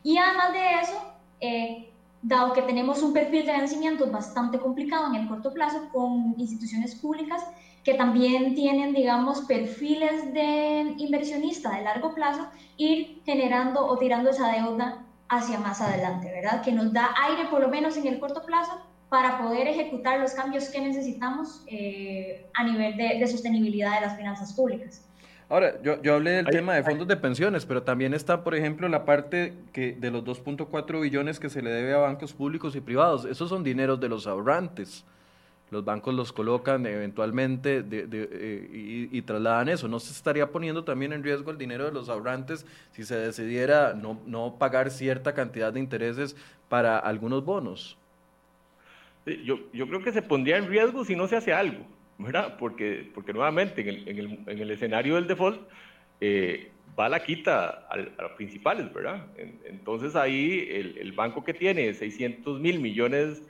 [0.03, 1.89] Y además de eso, eh,
[2.21, 6.95] dado que tenemos un perfil de vencimiento bastante complicado en el corto plazo con instituciones
[6.95, 7.45] públicas,
[7.85, 14.51] que también tienen, digamos, perfiles de inversionista de largo plazo, ir generando o tirando esa
[14.51, 16.63] deuda hacia más adelante, ¿verdad?
[16.63, 20.31] Que nos da aire, por lo menos en el corto plazo, para poder ejecutar los
[20.31, 25.05] cambios que necesitamos eh, a nivel de, sostenibilidad de las finanzas públicas.
[25.47, 28.89] Ahora, yo, yo hablé del tema de fondos de pensiones, pero también está, por ejemplo,
[28.89, 32.81] la parte que de los 2.4 billones que se le debe a bancos públicos y
[32.81, 33.25] privados.
[33.25, 35.05] Esos son dineros de los ahorrantes
[35.75, 39.89] los bancos los colocan eventualmente eh, y, trasladan eso.
[39.89, 43.93] ¿No se estaría poniendo también en riesgo el dinero de los ahorrantes si se decidiera
[43.93, 46.37] no, no pagar cierta cantidad de intereses
[46.69, 47.97] para algunos bonos?
[49.25, 51.85] Yo, yo creo que se pondría en riesgo si no se hace algo,
[52.17, 52.55] ¿verdad?
[52.57, 55.59] Porque, porque nuevamente en el, en el, en el escenario del default,
[56.21, 59.25] eh, va la quita a, los principales, ¿verdad?
[59.65, 63.43] Entonces ahí el, banco que tiene 600 mil millones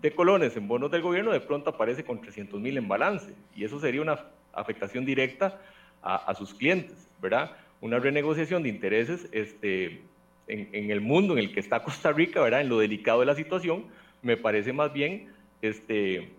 [0.00, 3.64] de colones en bonos del gobierno de pronto aparece con 300 mil en balance y
[3.64, 4.20] eso sería una
[4.52, 5.60] afectación directa
[6.02, 7.50] a, sus clientes, ¿verdad?
[7.80, 10.02] Una renegociación de intereses este,
[10.46, 12.60] en, el mundo en el que está Costa Rica, ¿verdad?
[12.60, 13.86] En lo delicado de la situación,
[14.22, 15.32] me parece más bien
[15.62, 16.30] este,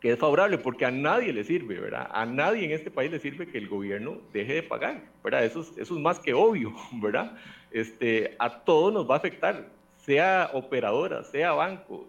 [0.00, 2.08] que es favorable, porque a nadie le sirve, ¿verdad?
[2.12, 5.44] A nadie en este país le sirve que el gobierno deje de pagar, ¿verdad?
[5.44, 7.36] Eso es, eso es más que obvio, ¿verdad?
[7.70, 9.68] Este, a todos nos va a afectar,
[9.98, 12.08] sea operadora, sea banco,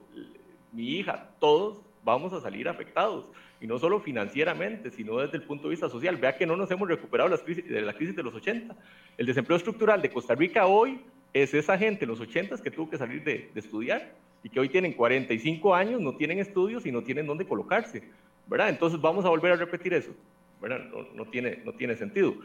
[0.75, 3.25] mi hija, todos vamos a salir afectados.
[3.61, 6.17] Y no solo financieramente, sino desde el punto de vista social.
[6.17, 8.75] Vea que no nos hemos recuperado de la crisis de los 80.
[9.17, 10.99] El desempleo estructural de Costa Rica hoy
[11.33, 14.13] es esa gente en los 80 que tuvo que salir de, de estudiar
[14.45, 18.03] y que hoy tienen 45 años, no tienen estudios y no tienen dónde colocarse,
[18.45, 18.69] ¿verdad?
[18.69, 20.11] Entonces vamos a volver a repetir eso,
[20.61, 20.85] ¿verdad?
[21.15, 22.35] No, tiene, no tiene sentido.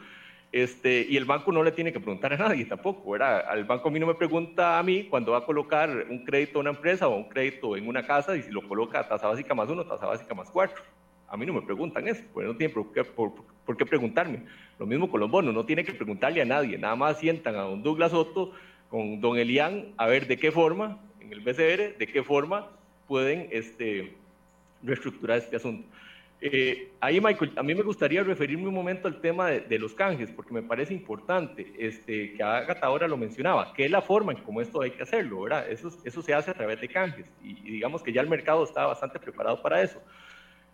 [0.51, 3.45] Este, y el banco no le tiene que preguntar a nadie tampoco, ¿verdad?
[3.47, 6.59] Al banco a mí no me pregunta a mí cuando va a colocar un crédito
[6.59, 9.27] a una empresa o un crédito en una casa y si lo coloca a tasa
[9.27, 10.83] básica más uno, tasa básica más cuatro.
[11.29, 14.43] A mí no me preguntan eso, porque no tienen por qué, preguntarme.
[14.77, 17.61] Lo mismo con los bonos, no tiene que preguntarle a nadie, nada más sientan a
[17.61, 18.51] don Douglas Soto
[18.89, 22.67] con don Elian a ver de qué forma el BCR, de qué forma
[23.07, 24.13] pueden este,
[24.83, 25.87] reestructurar este asunto.
[26.43, 30.31] Eh, ahí, Michael, a mí me gustaría referirme un momento al tema de, los canjes,
[30.31, 34.39] porque me parece importante, este, que Agatha ahora lo mencionaba, que es la forma en
[34.39, 35.69] cómo esto hay que hacerlo, ¿verdad?
[35.69, 38.87] Eso, eso se hace a través de canjes, y, digamos que ya el mercado está
[38.87, 40.01] bastante preparado para eso.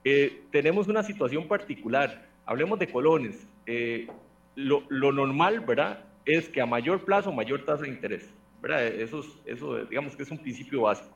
[0.05, 3.45] Eh, tenemos una situación particular, hablemos de colones.
[3.65, 4.07] Eh,
[4.55, 6.05] lo, lo normal, ¿verdad?
[6.26, 8.34] Es que a mayor plazo, mayor tasa de interés.
[8.99, 11.15] Eso, eso digamos que es un principio básico.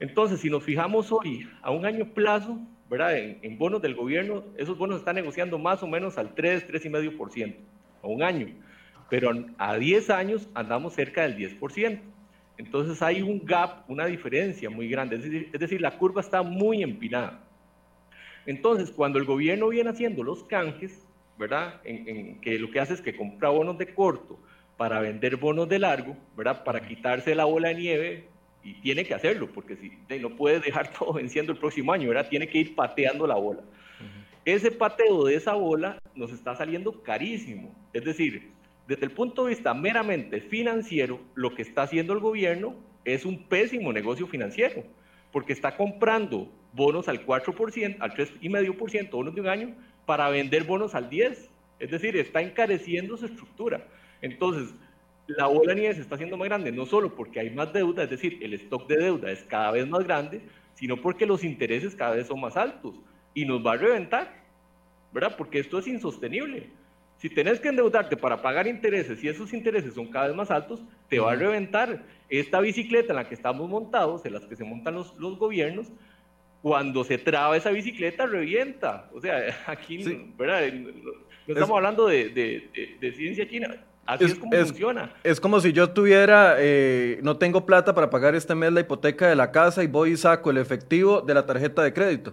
[0.00, 2.58] Entonces, si nos fijamos hoy a un año plazo,
[2.88, 3.16] ¿verdad?
[3.16, 7.54] En, bonos del gobierno, esos bonos están negociando más o menos al 3, 3,5%,
[8.02, 8.48] a un año.
[9.10, 12.00] Pero a 10 años andamos cerca del 10%.
[12.58, 15.16] Entonces hay un gap, una diferencia muy grande.
[15.16, 17.44] Es decir, es decir la curva está muy empinada.
[18.46, 21.06] Entonces, cuando el gobierno viene haciendo los canjes,
[21.38, 21.80] ¿verdad?
[21.84, 24.38] En, que lo que hace es que compra bonos de corto
[24.76, 26.64] para vender bonos de largo, ¿verdad?
[26.64, 28.28] Para quitarse la bola de nieve
[28.62, 32.28] y tiene que hacerlo, porque si no puede dejar todo venciendo el próximo año, ¿verdad?
[32.28, 33.62] Tiene que ir pateando la bola.
[34.44, 37.74] Ese pateo de esa bola nos está saliendo carísimo.
[37.92, 38.50] Es decir,
[38.86, 43.44] desde el punto de vista meramente financiero, lo que está haciendo el gobierno es un
[43.44, 44.84] pésimo negocio financiero,
[45.32, 49.74] porque está comprando bonos al 4%, al 3,5%, bonos de un año,
[50.06, 51.48] para vender bonos al 10%.
[51.78, 53.86] Es decir, está encareciendo su estructura.
[54.20, 54.74] Entonces,
[55.28, 58.04] la bola de nieve se está haciendo más grande, no solo porque hay más deuda,
[58.04, 60.40] es decir, el stock de deuda es cada vez más grande,
[60.74, 62.94] sino porque los intereses cada vez son más altos
[63.34, 64.42] y nos va a reventar,
[65.12, 65.34] ¿verdad?
[65.36, 66.70] Porque esto es insostenible.
[67.18, 70.82] Si tenés que endeudarte para pagar intereses y esos intereses son cada vez más altos,
[71.08, 72.04] te va a reventar.
[72.30, 75.92] Esta bicicleta en la que estamos montados, en las que se montan los, los gobiernos,
[76.62, 79.10] cuando se traba esa bicicleta, revienta.
[79.12, 80.72] O sea, aquí, ¿verdad?
[80.72, 85.12] No estamos hablando de, de, de ciencia china Así es, como funciona.
[85.22, 89.28] Es como si yo tuviera, eh, no tengo plata para pagar este mes la hipoteca
[89.28, 92.32] de la casa y voy y saco el efectivo de la tarjeta de crédito.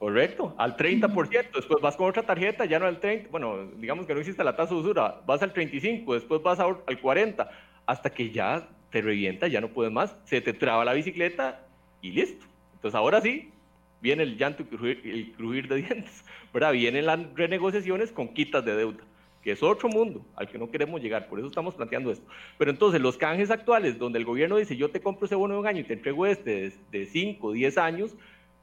[0.00, 4.14] Correcto, al 30%, después vas con otra tarjeta, ya no al 30%, bueno, digamos que
[4.14, 7.48] no existe la tasa de usura, vas al 35%, después vas al 40%,
[7.86, 11.60] hasta que ya te revienta, ya no puedes más, se te traba la bicicleta
[12.02, 12.46] y listo.
[12.74, 13.52] Entonces ahora sí,
[14.00, 16.72] viene el llanto y el crujir de dientes, ¿verdad?
[16.72, 19.04] Vienen las renegociaciones con quitas de deuda
[19.42, 22.26] que es otro mundo al que no queremos llegar, por eso estamos planteando esto.
[22.58, 25.60] Pero entonces los canjes actuales, donde el gobierno dice yo te compro ese bono de
[25.60, 28.14] un año y te entrego este de 5, 10 años,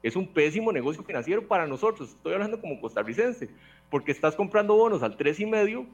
[0.02, 3.48] es un pésimo negocio financiero para nosotros, estoy hablando como costarricense,
[3.90, 5.86] porque estás comprando bonos al 3,5,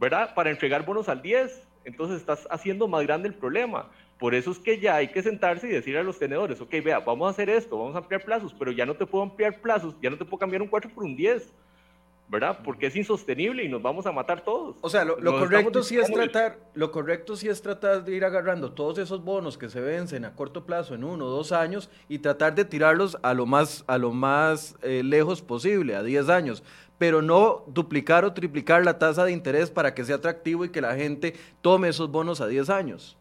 [0.00, 0.34] ¿verdad?
[0.34, 3.90] Para entregar bonos al 10, entonces estás haciendo más grande el problema.
[4.18, 6.98] Por eso es que ya hay que sentarse y decir a los tenedores, ok, vea,
[7.00, 9.94] vamos a hacer esto, vamos a ampliar plazos, pero ya no te puedo ampliar plazos,
[10.00, 11.52] ya no te puedo cambiar un 4 por un 10
[12.28, 12.58] ¿verdad?
[12.64, 14.76] Porque es insostenible y nos vamos a matar todos.
[14.80, 18.72] O sea, lo, correcto sí es tratar, lo correcto sí es tratar de ir agarrando
[18.72, 22.18] todos esos bonos que se vencen a corto plazo en uno o dos años y
[22.18, 26.64] tratar de tirarlos a lo más, a lo más eh, lejos posible, a 10 años,
[26.98, 30.80] pero no duplicar o triplicar la tasa de interés para que sea atractivo y que
[30.80, 33.16] la gente tome esos bonos a 10 años.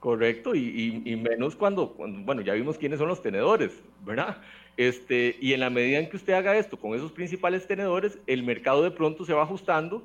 [0.00, 4.36] Correcto, y, y, menos cuando, cuando, bueno, ya vimos quiénes son los tenedores, ¿verdad?
[4.78, 8.44] Este, y en la medida en que usted haga esto con esos principales tenedores, el
[8.44, 10.04] mercado de pronto se va ajustando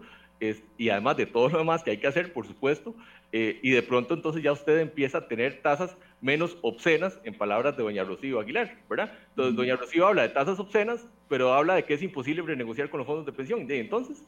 [0.78, 2.94] y además de todo lo demás que hay que hacer, por supuesto,
[3.32, 7.78] eh, y de pronto entonces ya usted empieza a tener tasas menos obscenas, en palabras
[7.78, 9.14] de doña Rocío Aguilar, ¿verdad?
[9.30, 12.98] Entonces, doña Rocío habla de tasas obscenas, pero habla de que es imposible renegociar con
[12.98, 13.70] los fondos de pensión.
[13.70, 14.24] Y entonces,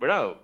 [0.00, 0.34] ¿verdad?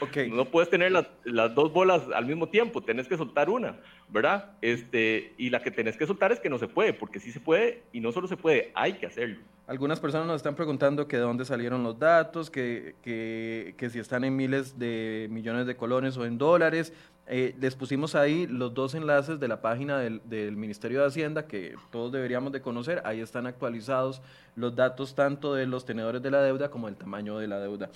[0.00, 0.30] Okay.
[0.30, 3.76] No puedes tener las, las, dos bolas al mismo tiempo, tenés que soltar una,
[4.12, 4.52] ¿verdad?
[4.60, 7.40] Este, y la que tenés que soltar es que no se puede, porque sí se
[7.40, 9.38] puede y no solo se puede, hay que hacerlo.
[9.66, 14.00] Algunas personas nos están preguntando que de dónde salieron los datos, que, que, que si
[14.00, 16.92] están en miles de millones de colones o en dólares.
[17.32, 21.46] Eh, les pusimos ahí los dos enlaces de la página del, del, Ministerio de Hacienda
[21.46, 23.00] que todos deberíamos de conocer.
[23.04, 24.20] Ahí están actualizados
[24.56, 27.90] los datos tanto de los tenedores de la deuda como el tamaño de la deuda.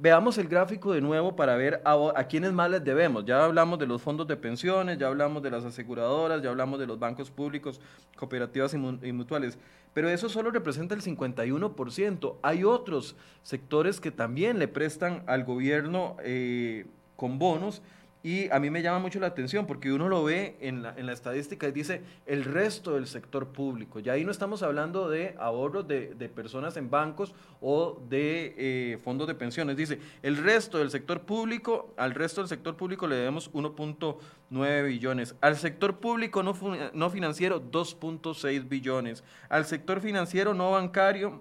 [0.00, 3.24] Veamos el gráfico de nuevo para ver a, quiénes más les debemos.
[3.24, 6.86] Ya hablamos de los fondos de pensiones, ya hablamos de las aseguradoras, ya hablamos de
[6.86, 7.80] los bancos públicos,
[8.16, 9.58] cooperativas y, mutuales,
[9.94, 12.36] pero eso solo representa el 51%.
[12.42, 16.86] Hay otros sectores que también le prestan al gobierno eh,
[17.16, 17.82] con bonos
[18.22, 21.06] y a mí me llama mucho la atención porque uno lo ve en la, en
[21.06, 24.00] la, estadística y dice el resto del sector público.
[24.00, 28.98] Y ahí no estamos hablando de ahorros de, de personas en bancos o de eh,
[29.04, 29.76] fondos de pensiones.
[29.76, 35.36] Dice el resto del sector público, al resto del sector público le debemos 1.9 billones.
[35.40, 36.56] Al sector público no,
[36.92, 39.22] no financiero 2.6 billones.
[39.48, 41.40] Al sector financiero no bancario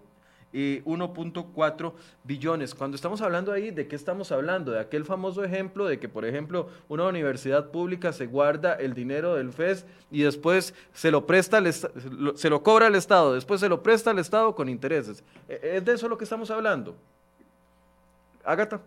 [0.54, 1.94] 1.4
[2.24, 2.74] billones.
[2.74, 4.72] Cuando estamos hablando ahí, ¿de qué estamos hablando?
[4.72, 9.36] De aquel famoso ejemplo de que, por ejemplo, una universidad pública se guarda el dinero
[9.36, 13.84] del FES y después se lo presta, se lo cobra al Estado, después se lo
[13.84, 15.24] presta al Estado con intereses.
[15.48, 16.96] ¿E-, ¿Es de eso lo que estamos hablando?
[18.44, 18.80] Agata.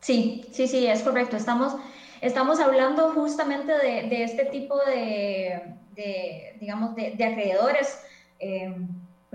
[0.00, 1.36] Sí, sí, sí, es correcto.
[1.36, 1.74] Estamos,
[2.20, 5.74] estamos hablando justamente de, este tipo de,
[6.60, 8.00] digamos, de, acreedores.
[8.38, 8.72] Eh,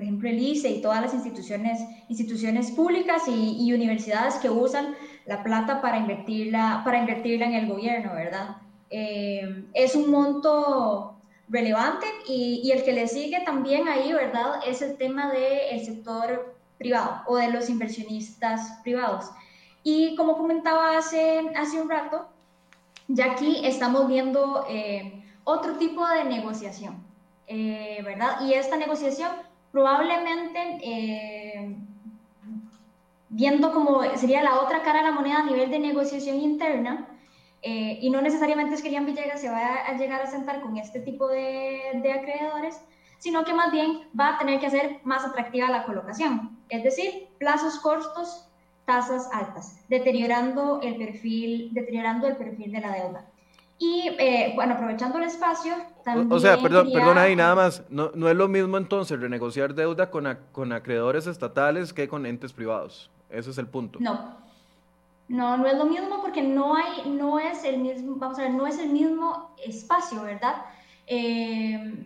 [0.01, 1.79] por ejemplo, el ICE y todas las instituciones,
[2.09, 4.95] instituciones públicas y, universidades que usan
[5.27, 8.57] la plata para invertirla, para invertirla en el gobierno, ¿verdad?
[8.89, 11.17] Eh, es un monto
[11.49, 14.61] relevante y, el que le sigue también ahí, ¿verdad?
[14.65, 19.29] Es el tema del sector privado o de los inversionistas privados.
[19.83, 22.25] Y como comentaba hace, hace un rato,
[23.07, 27.05] ya aquí estamos viendo eh, otro tipo de negociación,
[27.45, 28.41] eh, ¿verdad?
[28.41, 31.75] Y esta negociación probablemente eh,
[33.29, 37.07] viendo cómo sería la otra cara de la moneda a nivel de negociación interna,
[37.63, 40.77] eh, y no necesariamente es que Lian Villegas se vaya a llegar a sentar con
[40.77, 42.81] este tipo de, de, acreedores,
[43.19, 47.29] sino que más bien va a tener que hacer más atractiva la colocación, es decir,
[47.37, 48.49] plazos cortos,
[48.85, 53.30] tasas altas, deteriorando el perfil, deteriorando el perfil de la deuda.
[53.81, 55.73] Y eh, bueno, aprovechando el espacio,
[56.03, 56.31] también.
[56.31, 57.81] O, sea, perdón, perdón ahí nada más.
[57.89, 62.53] No, no es lo mismo entonces renegociar deuda con, con acreedores estatales que con entes
[62.53, 63.09] privados.
[63.31, 63.97] Ese es el punto.
[63.99, 64.37] No.
[65.29, 68.51] No, no es lo mismo porque no hay, no es el mismo, vamos a ver,
[68.51, 70.57] no es el mismo espacio, ¿verdad?
[71.07, 72.05] Eh,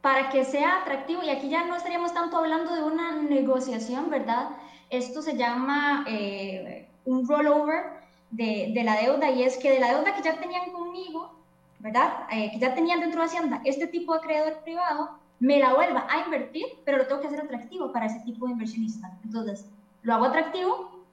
[0.00, 4.50] para que sea atractivo, y aquí ya no estaríamos tanto hablando de una negociación, ¿verdad?
[4.88, 7.99] Esto se llama eh, un rollover
[8.30, 11.32] de, de, la deuda y es que de la deuda que ya tenían conmigo,
[11.78, 12.26] ¿verdad?
[12.30, 15.10] Eh, que ya tenían dentro de Hacienda este tipo de acreedor privado,
[15.40, 18.52] me la vuelva a invertir, pero lo tengo que hacer atractivo para ese tipo de
[18.52, 19.18] inversionista.
[19.24, 19.66] Entonces,
[20.02, 21.04] lo hago atractivo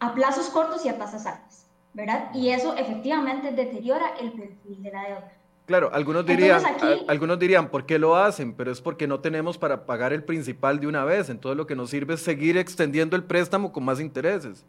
[0.00, 2.30] a plazos cortos y a tasas altas, ¿verdad?
[2.34, 5.32] Y eso efectivamente deteriora el perfil de la deuda.
[5.66, 6.62] Claro, algunos dirían,
[7.08, 8.54] algunos dirían, ¿por qué lo hacen?
[8.54, 11.28] Pero es porque no tenemos para pagar el principal de una vez.
[11.28, 14.64] Entonces lo que nos sirve es seguir extendiendo el préstamo con más intereses.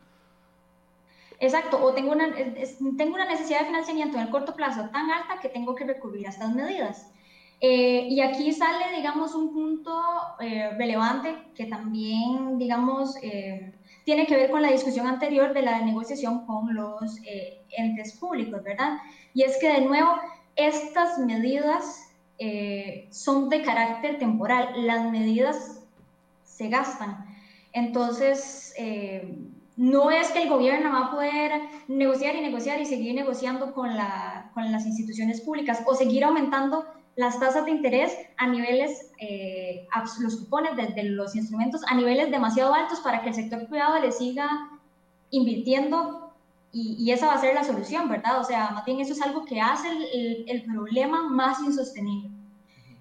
[1.39, 2.35] Exacto, o tengo una,
[2.97, 6.27] tengo una necesidad de financiamiento en el corto plazo tan alta que tengo que recurrir
[6.27, 7.09] a estas medidas.
[7.61, 9.91] Eh, y aquí sale, digamos, un punto
[10.39, 13.73] eh, relevante que también, digamos, eh,
[14.05, 17.17] tiene que ver con la discusión anterior de la negociación con los
[17.71, 18.97] entes públicos, ¿verdad?
[19.33, 20.11] Y es que, de nuevo,
[20.55, 22.05] estas medidas
[23.11, 25.83] son de carácter temporal, las medidas
[26.45, 27.25] se gastan.
[27.73, 28.73] Entonces,
[29.79, 31.51] no es que el gobierno va a poder
[31.87, 36.83] negociar y negociar y seguir negociando con, la, con las instituciones públicas o seguir aumentando
[37.15, 39.87] las tasas de interés a niveles, eh,
[40.19, 44.11] los cupones de, los instrumentos a niveles demasiado altos para que el sector privado le
[44.11, 44.49] siga
[45.31, 46.33] invirtiendo
[46.73, 48.41] y, esa va a ser la solución, ¿verdad?
[48.41, 49.87] O sea, más bien eso es algo que hace
[50.45, 52.29] el, problema más insostenible.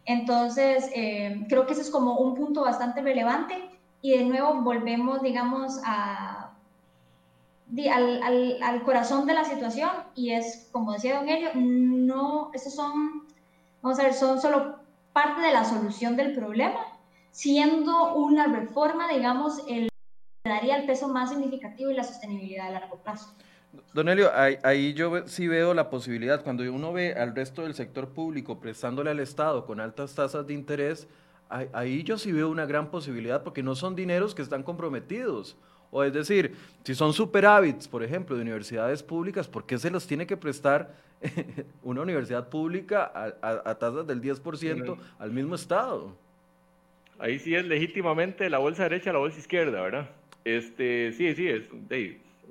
[0.04, 3.68] Entonces, eh, creo que ese es como un punto bastante relevante
[4.00, 6.37] y de nuevo volvemos, digamos, a,
[7.90, 13.26] al, al, corazón de la situación y es, como decía Don Elio, no, esos son,
[13.82, 14.76] vamos a ver, son solo
[15.12, 16.80] parte de la solución del problema
[17.38, 19.88] siendo una reforma, digamos, el
[20.44, 23.32] daría el peso más significativo y la sostenibilidad a largo plazo.
[23.92, 28.08] Don Elio, ahí, yo sí veo la posibilidad, cuando uno ve al resto del sector
[28.08, 31.06] público prestándole al Estado con altas tasas de interés,
[31.48, 35.56] ahí, yo sí veo una gran posibilidad porque no son dineros que están comprometidos.
[35.90, 40.06] O es decir, si son superávits, por ejemplo, de universidades públicas, ¿por qué se los
[40.06, 40.94] tiene que prestar
[41.82, 46.14] una universidad pública a, tasas del 10% al mismo Estado?
[47.18, 50.10] Ahí sí es legítimamente la bolsa derecha la bolsa izquierda, ¿verdad?
[50.44, 51.68] Este, sí, sí, es,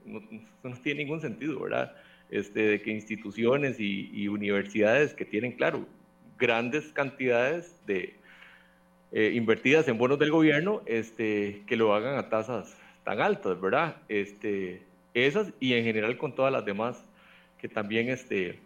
[0.05, 0.21] no,
[0.63, 1.95] no, tiene ningún sentido, ¿verdad?
[2.29, 5.85] Este, de que instituciones y, universidades que tienen, claro,
[6.37, 8.15] grandes cantidades de
[9.13, 12.76] eh, invertidas en bonos del gobierno, este, que lo hagan a tasas
[13.07, 13.95] tan altas, ¿verdad?
[14.09, 14.81] Este,
[15.13, 17.01] esas y en general con todas las demás
[17.57, 18.59] que también, este,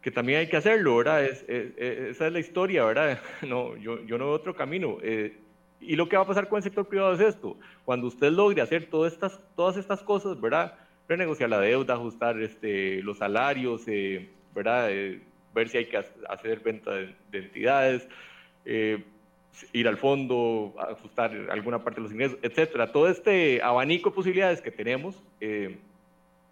[0.00, 1.22] que también hay que hacerlo, ¿verdad?
[1.22, 3.20] Es, esa es la historia, ¿verdad?
[3.46, 4.96] No, yo, yo no veo otro camino.
[5.02, 5.36] Eh,
[5.82, 7.58] y lo que va a pasar con el sector privado es esto.
[7.84, 10.72] Cuando usted logre hacer todas estas, todas estas cosas, ¿verdad?
[11.06, 14.90] Renegociar la deuda, ajustar este, los salarios, eh, ¿verdad?
[14.90, 15.20] Eh,
[15.54, 18.08] ver si hay que hacer venta de, entidades,
[18.64, 19.04] eh,
[19.72, 22.92] ir al fondo, ajustar alguna parte de los ingresos, etcétera.
[22.92, 25.22] Todo este abanico de posibilidades que tenemos,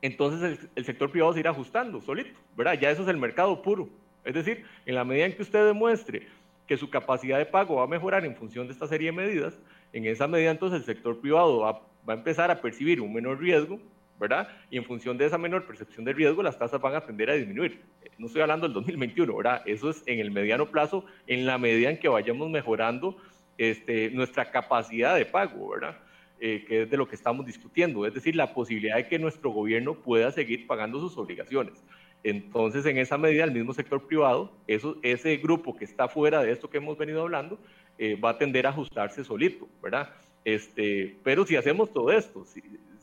[0.02, 2.78] entonces el, sector privado se irá ajustando solito, ¿verdad?
[2.80, 3.88] Ya eso es el mercado puro.
[4.24, 6.26] Es decir, en la medida en que usted demuestre
[6.66, 9.58] que su capacidad de pago va a mejorar en función de esta serie de medidas,
[9.92, 13.78] en esa medida entonces el sector privado va, a empezar a percibir un menor riesgo,
[14.18, 14.48] ¿verdad?
[14.70, 17.34] Y en función de esa menor percepción de riesgo, las tasas van a tender a
[17.34, 17.82] disminuir.
[18.18, 19.62] No estoy hablando del 2021, ¿verdad?
[19.66, 23.16] Eso es en el mediano plazo, en la medida en que vayamos mejorando
[23.58, 25.98] este, nuestra capacidad de pago, ¿verdad?
[26.40, 29.50] Eh, que es de lo que estamos discutiendo, es decir, la posibilidad de que nuestro
[29.50, 31.82] gobierno pueda seguir pagando sus obligaciones.
[32.24, 36.52] Entonces, en esa medida, el mismo sector privado, eso, ese grupo que está fuera de
[36.52, 37.58] esto que hemos venido hablando,
[37.98, 40.10] eh, va a tender a ajustarse solito, ¿verdad?
[40.44, 42.44] Este, pero si hacemos todo esto,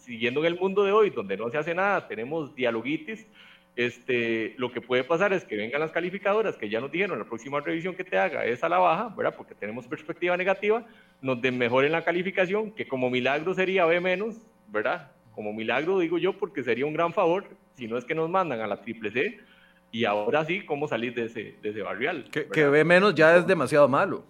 [0.02, 3.28] siguiendo en el mundo de hoy, donde no se hace nada, tenemos dialoguitis,
[3.76, 7.26] este, lo que puede pasar es que vengan las calificadoras que ya nos dijeron, la
[7.26, 9.36] próxima revisión que te haga es a la baja, ¿verdad?
[9.38, 10.86] Porque tenemos perspectiva negativa,
[11.22, 15.12] nos den mejoren la calificación, que como milagro sería B menos, ¿verdad?
[15.34, 17.46] Como milagro digo yo, porque sería un gran favor
[17.76, 19.40] si no es que nos mandan a la triple C,
[19.92, 22.26] y ahora sí, ¿cómo salir de ese, de ese barrial?
[22.32, 24.24] Que, que ve menos ya es demasiado malo.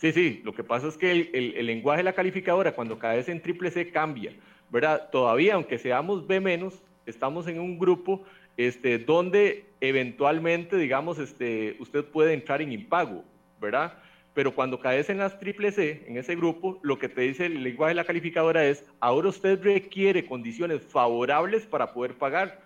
[0.00, 3.42] Sí, sí, lo que pasa es que el, lenguaje de la calificadora cuando caes en
[3.42, 4.32] triple C cambia,
[4.70, 5.10] ¿verdad?
[5.10, 8.24] Todavía, aunque seamos B menos, estamos en un grupo
[8.56, 13.24] este, donde eventualmente, digamos, este, usted puede entrar en impago,
[13.60, 13.92] ¿verdad?
[14.32, 17.62] pero cuando caes en las triple C, en ese grupo, lo que te dice el
[17.62, 22.60] lenguaje de la calificadora es, ahora usted requiere condiciones favorables para poder pagar.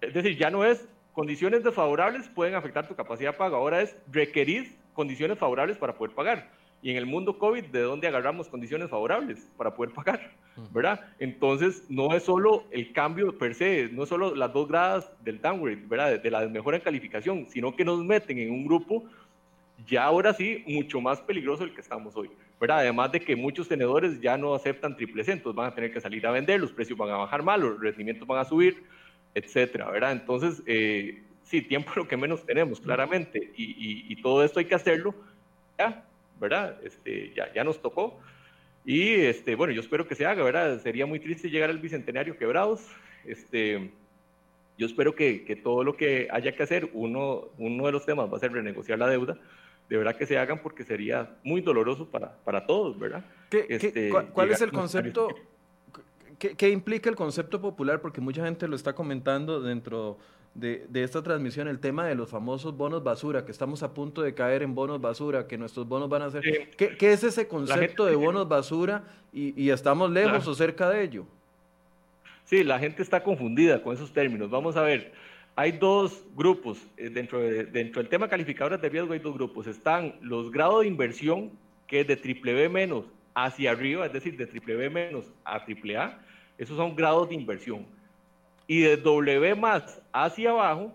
[0.00, 3.96] Es decir, ya no es condiciones desfavorables pueden afectar tu capacidad de pago, ahora es
[4.10, 6.50] requerir condiciones favorables para poder pagar.
[6.82, 10.32] Y en el mundo COVID, ¿de dónde agarramos condiciones favorables para poder pagar?
[10.72, 11.00] ¿Verdad?
[11.20, 15.40] Entonces, no es solo el cambio per se, no es solo las dos gradas del
[15.40, 16.10] downgrade, ¿verdad?
[16.10, 19.04] De, de la mejora en calificación, sino que nos meten en un grupo
[19.86, 22.28] ya ahora sí, mucho más peligroso el que estamos hoy.
[22.60, 22.80] ¿verdad?
[22.80, 26.00] Además de que muchos tenedores ya no aceptan triple C, entonces van a tener que
[26.00, 28.82] salir a vender, los precios van a bajar mal, los rendimientos van a subir,
[29.34, 30.12] etcétera, ¿verdad?
[30.12, 35.14] Entonces, eh, sí, tiempo lo que menos tenemos, claramente, y, todo esto hay que hacerlo
[35.78, 36.04] ya,
[36.40, 36.76] ¿verdad?
[36.82, 38.18] Este, ya, ya nos tocó.
[38.84, 40.80] Y este, bueno, yo espero que se haga, ¿verdad?
[40.82, 42.86] Sería muy triste llegar al bicentenario quebrados.
[43.24, 43.90] Este,
[44.76, 48.32] yo espero que, que, todo lo que haya que hacer, uno, uno de los temas
[48.32, 49.38] va a ser renegociar la deuda,
[49.88, 53.24] de verdad que se hagan porque sería muy doloroso para, para todos, ¿verdad?
[53.50, 55.28] Este, ¿Cuál es el concepto?
[56.38, 58.00] ¿qué, implica el concepto popular?
[58.00, 60.18] Porque mucha gente lo está comentando dentro
[60.58, 64.22] de, de, esta transmisión, el tema de los famosos bonos basura, que estamos a punto
[64.22, 66.42] de caer en bonos basura, que nuestros bonos van a ser...
[66.76, 71.02] ¿Qué, ¿Qué, es ese concepto de bonos basura y, y estamos lejos o cerca de
[71.02, 71.24] ello?
[72.44, 74.50] Sí, la gente está confundida con esos términos.
[74.50, 75.12] Vamos a ver
[75.58, 79.66] hay dos grupos, eh, dentro, dentro del tema calificadores de riesgo hay dos grupos.
[79.66, 81.50] Están los grados de inversión,
[81.88, 85.64] que es de triple B menos hacia arriba, es decir, de triple B menos a
[85.64, 86.20] triple A,
[86.58, 87.84] esos son grados de inversión.
[88.68, 90.92] Y de W más hacia abajo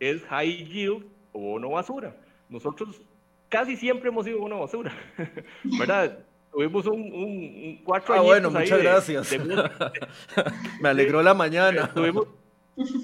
[0.00, 2.16] es high yield o bono basura.
[2.48, 3.02] Nosotros
[3.50, 4.92] casi siempre hemos sido bono basura,
[5.78, 6.18] ¿verdad?
[6.50, 9.36] Tuvimos un, un, cuatro Ah, bueno, muchas gracias.
[10.80, 11.90] Me alegró la mañana.
[11.94, 12.26] Tuvimos,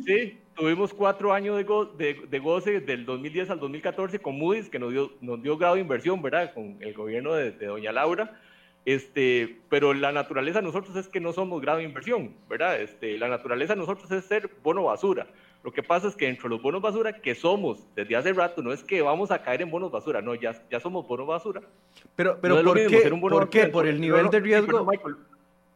[0.07, 1.57] Sí, tuvimos cuatro años
[1.99, 5.75] de, de, goce del 2010 al 2014 con Moody's, que nos dio, nos dio grado
[5.75, 6.55] de inversión, ¿verdad?
[6.55, 8.41] Con el gobierno de, doña Laura.
[8.89, 12.81] Este, pero la naturaleza de nosotros es que no somos grado de inversión, ¿verdad?
[12.81, 15.27] Este, la naturaleza de nosotros es ser bono basura.
[15.63, 18.63] Lo que pasa es que dentro de los bonos basura, que somos desde hace rato,
[18.63, 21.61] no es que vamos a caer en bonos basura, no, ya, ya somos bonos basura.
[22.17, 23.11] Pero, pero ¿por, qué?
[23.11, 23.67] ¿por qué?
[23.67, 24.91] ¿Por el nivel de riesgo?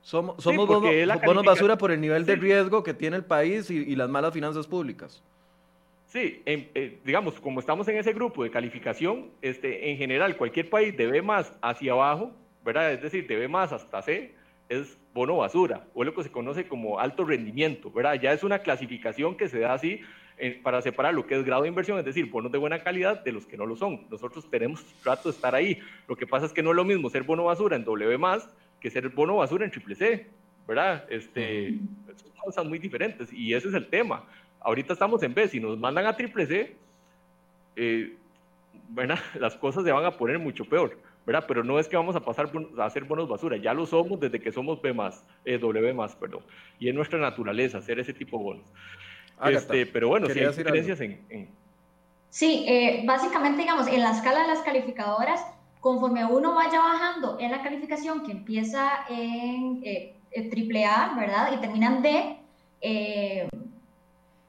[0.01, 4.09] somos somos bonos, basura por el nivel de riesgo que tiene el país y, las
[4.09, 5.23] malas finanzas públicas.
[6.07, 10.97] Sí, eh, digamos, como estamos en ese grupo de calificación, este, en general cualquier país
[10.97, 12.33] debe más hacia abajo,
[12.65, 12.93] ¿verdad?
[12.93, 14.35] Es decir, debe más hasta C,
[14.69, 18.15] es bono basura, o lo que se conoce como alto rendimiento, ¿verdad?
[18.15, 20.01] Ya es una clasificación que se da así
[20.39, 23.23] eh, para separar lo que es grado de inversión, es decir, bonos de buena calidad
[23.23, 24.07] de los que no lo son.
[24.11, 25.79] Nosotros tenemos trato de estar ahí.
[26.09, 28.49] Lo que pasa es que no es lo mismo ser bono basura en W más
[28.81, 30.27] que ser bono basura en triple C,
[30.67, 31.05] ¿verdad?
[31.09, 31.79] Este,
[32.17, 34.25] son cosas muy diferentes y ese es el tema.
[34.61, 36.77] Ahorita estamos en B, si nos mandan a triple C,
[37.77, 38.17] eh,
[39.39, 40.99] las cosas se van a poner mucho peor.
[41.27, 41.45] ¿Verdad?
[41.47, 44.41] Pero no es que vamos a pasar a hacer bonos basura, ya lo somos desde
[44.41, 46.43] que somos B más, eh, W más, perdón.
[46.79, 48.67] Y es nuestra naturaleza hacer ese tipo de bonos.
[49.47, 51.51] este, pero bueno, sí hay diferencias en,
[52.31, 55.45] Sí, eh, básicamente, digamos, en la escala de las calificadoras,
[55.81, 60.15] conforme uno vaya bajando en la calificación que empieza en eh,
[60.51, 61.53] triple A, ¿verdad?
[61.53, 62.37] Y termina en D,
[62.81, 63.49] eh,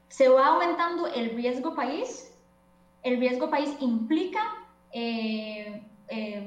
[0.07, 2.31] se va aumentando el riesgo país.
[3.03, 4.39] El riesgo país implica
[4.91, 5.81] eh,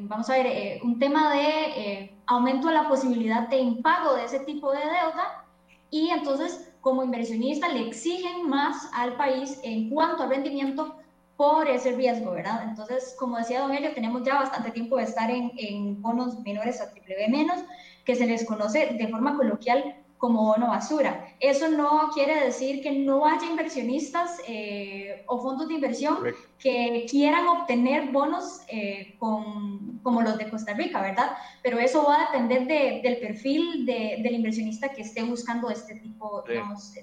[0.03, 4.25] vamos a ver, eh, un tema de eh, aumento de la posibilidad de impago de
[4.25, 5.45] ese tipo de deuda
[5.91, 10.97] y entonces como inversionista le exigen más al país en cuanto al rendimiento
[11.37, 12.63] por ese riesgo, ¿verdad?
[12.65, 16.81] Entonces, como decía Don Elio, tenemos ya bastante tiempo de estar en, en bonos menores
[16.81, 17.61] a triple B menos,
[18.05, 21.29] que se les conoce de forma coloquial como bono basura.
[21.41, 26.19] Eso no quiere decir que no haya inversionistas eh, o fondos de inversión
[26.59, 31.37] que quieran obtener bonos eh, con, como los de Costa Rica, ¿verdad?
[31.63, 32.67] Pero eso va a depender
[33.03, 36.45] del perfil del inversionista que esté buscando este tipo,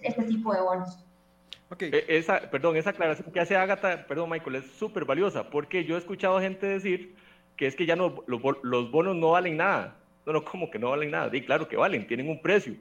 [0.02, 0.98] este tipo de bonos.
[1.80, 5.96] E, esa, perdón, esa aclaración que hace Agatha, perdón Michael, es súper valiosa porque yo
[5.96, 7.16] he escuchado gente decir
[7.58, 9.96] que es que ya no, los, los bonos no valen nada.
[10.26, 11.30] No, no, como que no valen nada.
[11.32, 12.76] Sí, claro que valen, tienen un precio.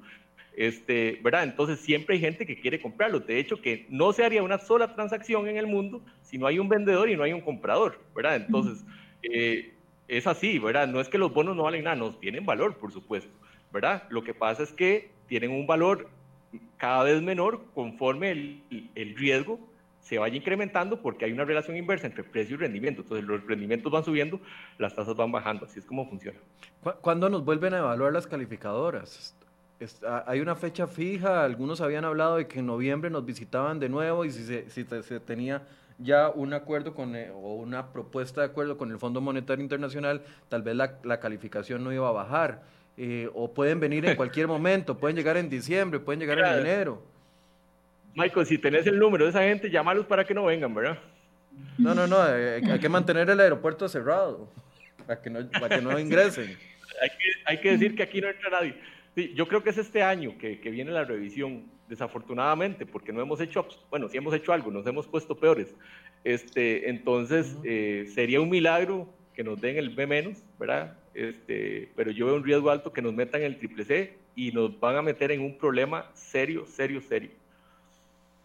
[0.57, 1.45] Este, ¿verdad?
[1.45, 3.27] Entonces siempre hay gente que quiere comprarlos.
[3.27, 6.59] De hecho, que no se haría una sola transacción en el mundo si no hay
[6.59, 8.37] un vendedor y no hay un comprador, ¿verdad?
[8.37, 8.85] Entonces,
[9.23, 9.75] eh,
[10.09, 10.89] es así, ¿verdad?
[10.89, 13.31] No es que los bonos no valen nada, no tienen valor, por supuesto,
[13.73, 14.05] ¿verdad?
[14.11, 16.09] Lo que pasa es que tienen un valor
[16.77, 18.63] cada vez menor conforme el,
[18.95, 19.59] el riesgo
[20.03, 23.03] se vaya incrementando porque hay una relación inversa entre precio y rendimiento.
[23.03, 24.41] Entonces los rendimientos van subiendo,
[24.79, 25.65] las tasas van bajando.
[25.65, 26.39] Así es como funciona.
[27.01, 29.37] ¿Cuándo nos vuelven a evaluar las calificadoras?
[30.07, 33.89] Ah, hay una fecha fija, algunos habían hablado de que en noviembre nos visitaban de
[33.89, 35.63] nuevo y si se, si se tenía
[35.99, 40.23] ya un acuerdo con, eh, o una propuesta de acuerdo con el Fondo Monetario Internacional,
[40.49, 42.63] tal vez la, la calificación no iba a bajar.
[42.97, 47.03] Eh, o pueden venir en cualquier momento, pueden llegar en diciembre, pueden llegar en enero.
[48.15, 50.99] Michael, si tenés el número de esa gente, llámalos para que no vengan, ¿verdad?
[51.79, 54.49] No, no, no, eh, hay que mantener el aeropuerto cerrado
[55.07, 56.57] para que no, para que no ingresen.
[57.01, 58.77] hay, que, hay que decir que aquí no entra nadie.
[59.15, 63.21] Sí, yo creo que es este año que, que, viene la revisión, desafortunadamente, porque no
[63.21, 65.75] hemos hecho, bueno, sí hemos hecho algo, nos hemos puesto peores.
[66.25, 70.97] Este, entonces, eh, sería un milagro que nos den el B menos, ¿verdad?
[71.13, 74.81] Este, pero yo veo un riesgo alto que nos metan el triple C y nos
[74.81, 77.31] van a meter en un problema serio, serio, serio.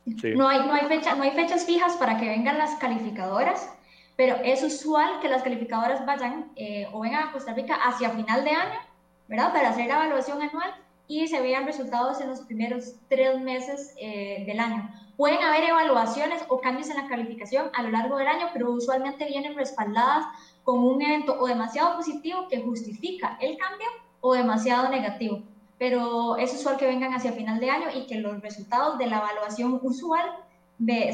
[0.05, 3.73] No, hay, no, hay fecha, no hay fechas fijas para que vengan las calificadoras,
[4.15, 8.43] pero es usual que las calificadoras vayan eh, o vengan a Costa Rica hacia final
[8.43, 8.79] de año
[9.27, 9.53] ¿verdad?
[9.53, 10.73] Para hacer la evaluación anual
[11.07, 14.89] y se vean resultados en los primeros tres meses eh, del año.
[15.15, 19.25] Pueden haber evaluaciones o cambios en la calificación a lo largo del año, pero usualmente
[19.25, 20.25] vienen respaldadas
[20.63, 23.87] con un evento o demasiado positivo que justifica el cambio
[24.19, 25.41] o demasiado negativo.
[25.79, 29.19] Pero es usual que vengan hacia final de año y que los resultados de la
[29.19, 30.25] evaluación usual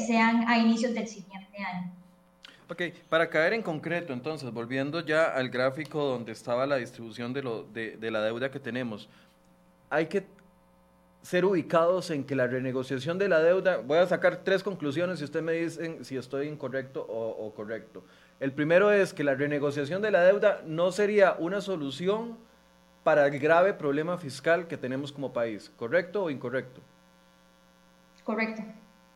[0.06, 1.93] sean a inicios del siguiente año.
[2.74, 7.40] Ok, para caer en concreto, entonces, volviendo ya al gráfico donde estaba la distribución de,
[7.40, 9.08] lo, de, de la deuda que tenemos,
[9.90, 10.26] hay que
[11.22, 15.24] ser ubicados en que la renegociación de la deuda, voy a sacar tres conclusiones y
[15.24, 18.02] ustedes me dicen si estoy incorrecto o, o, correcto.
[18.40, 22.36] El primero es que la renegociación de la deuda no sería una solución
[23.04, 26.80] para el grave problema fiscal que tenemos como país, ¿correcto o incorrecto?
[28.24, 28.62] Correcto.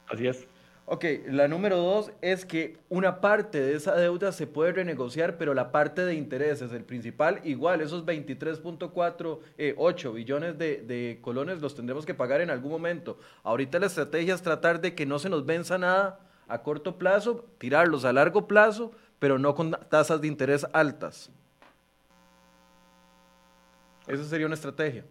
[0.07, 0.47] Así es.
[0.91, 5.53] Ok, la número dos es que una parte de esa deuda se puede renegociar, pero
[5.53, 9.75] la parte de intereses, el principal, igual, esos 23.48 eh,
[10.15, 13.19] billones de, de, colones los tendremos que pagar en algún momento.
[13.43, 17.45] Ahorita la estrategia es tratar de que no se nos venza nada a corto plazo,
[17.59, 21.31] tirarlos a largo plazo, pero no con tasas de interés altas.
[24.07, 25.05] Esa sería una estrategia.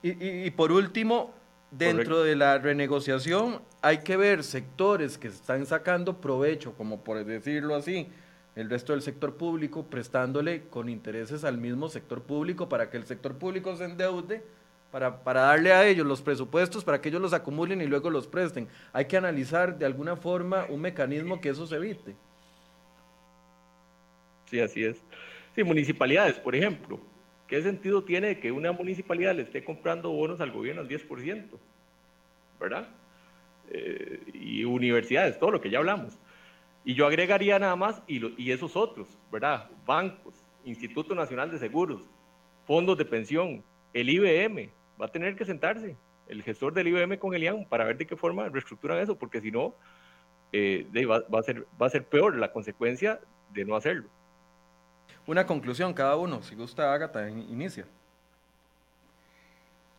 [0.00, 1.34] y, y, y por último,
[1.70, 7.74] dentro de la renegociación hay que ver sectores que están sacando provecho, como por decirlo
[7.74, 8.08] así,
[8.56, 13.06] el resto del sector público, prestándole con intereses al mismo sector público para que el
[13.06, 14.42] sector público se endeude,
[14.90, 18.26] para, para darle a ellos los presupuestos, para que ellos los acumulen y luego los
[18.26, 18.68] presten.
[18.92, 22.16] Hay que analizar de alguna forma un mecanismo que eso se evite.
[24.46, 24.96] Sí, así es.
[25.54, 26.98] Sí, municipalidades, por ejemplo.
[27.48, 31.58] ¿Qué sentido tiene que una municipalidad le esté comprando bonos al gobierno al 10%?
[32.60, 32.88] ¿Verdad?
[33.70, 36.18] Eh, y universidades, todo lo que ya hablamos.
[36.84, 39.70] Y yo agregaría nada más, y, esos otros, ¿verdad?
[39.86, 40.34] Bancos,
[40.64, 42.02] Instituto Nacional de Seguros,
[42.66, 44.70] fondos de pensión, el IBM,
[45.00, 45.96] va a tener que sentarse,
[46.28, 49.40] el gestor del IBM con el IAM, para ver de qué forma reestructuran eso, porque
[49.40, 49.74] si no,
[50.52, 53.20] eh, va a ser peor la consecuencia
[53.52, 54.08] de no hacerlo.
[55.28, 57.84] Una conclusión cada uno, si gusta Agatha, inicia.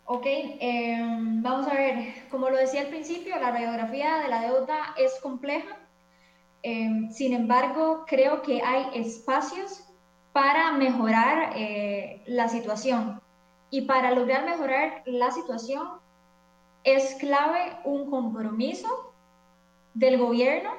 [0.05, 0.97] Ok, eh,
[1.43, 5.77] vamos a ver, como lo decía al principio, la radiografía de la deuda es compleja,
[6.63, 9.83] eh, sin embargo, creo que hay espacios
[10.33, 13.21] para mejorar eh, la situación.
[13.69, 15.87] Y para lograr mejorar la situación
[16.83, 19.13] es clave un compromiso
[19.93, 20.71] del gobierno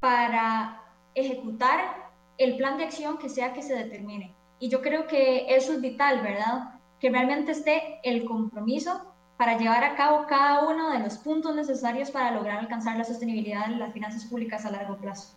[0.00, 0.82] para
[1.14, 2.07] ejecutar
[2.38, 4.34] el plan de acción que sea que se determine.
[4.60, 6.80] Y yo creo que eso es vital, ¿verdad?
[7.00, 12.10] Que realmente esté el compromiso para llevar a cabo cada uno de los puntos necesarios
[12.10, 15.36] para lograr alcanzar la sostenibilidad de las finanzas públicas a largo plazo.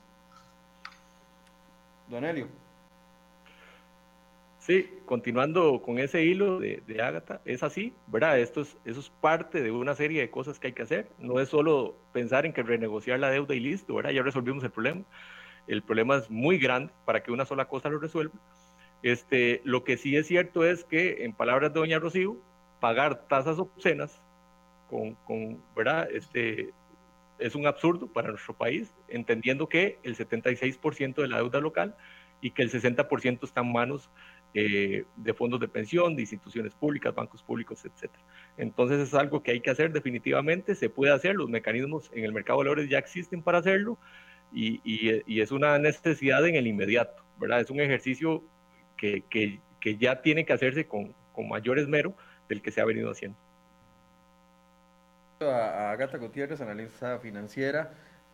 [2.08, 2.48] Don Elio.
[4.60, 8.40] Sí, continuando con ese hilo de, de Ágata, es así, ¿verdad?
[8.40, 11.10] Esto es, eso es parte de una serie de cosas que hay que hacer.
[11.18, 14.12] No es solo pensar en que renegociar la deuda y listo, ¿verdad?
[14.12, 15.02] Ya resolvimos el problema.
[15.68, 18.34] El problema es muy grande para que una sola cosa lo resuelva.
[19.04, 22.38] Este, lo que sí es cierto es que, en palabras de doña Rocío,
[22.80, 24.22] pagar tasas obscenas
[24.90, 26.08] con, con, ¿verdad?
[26.12, 26.72] Este,
[27.40, 31.96] es un absurdo para nuestro país, entendiendo que el 76% de la deuda local
[32.42, 34.10] y que el 60% está en manos
[34.54, 38.12] eh, de fondos de pensión, de instituciones públicas, bancos públicos, etc.
[38.58, 42.34] Entonces es algo que hay que hacer definitivamente, se puede hacer, los mecanismos en el
[42.34, 43.98] mercado de valores ya existen para hacerlo
[44.52, 47.62] y, y, y es una necesidad en el inmediato, ¿verdad?
[47.62, 48.44] Es un ejercicio
[48.98, 52.16] que, que, que ya tiene que hacerse con, con mayor esmero
[52.50, 53.38] del que se ha venido haciendo.
[55.42, 57.94] A Agatha Gutiérrez, analista financiera,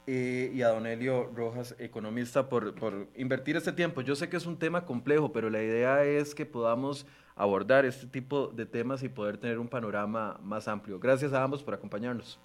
[0.09, 4.01] eh, y a Don Elio Rojas, economista, por, por, invertir este tiempo.
[4.01, 7.05] Yo sé que es un tema complejo, pero la idea es que podamos
[7.35, 10.97] abordar este tipo de temas y poder tener un panorama más amplio.
[10.97, 12.39] Gracias a ambos por acompañarnos.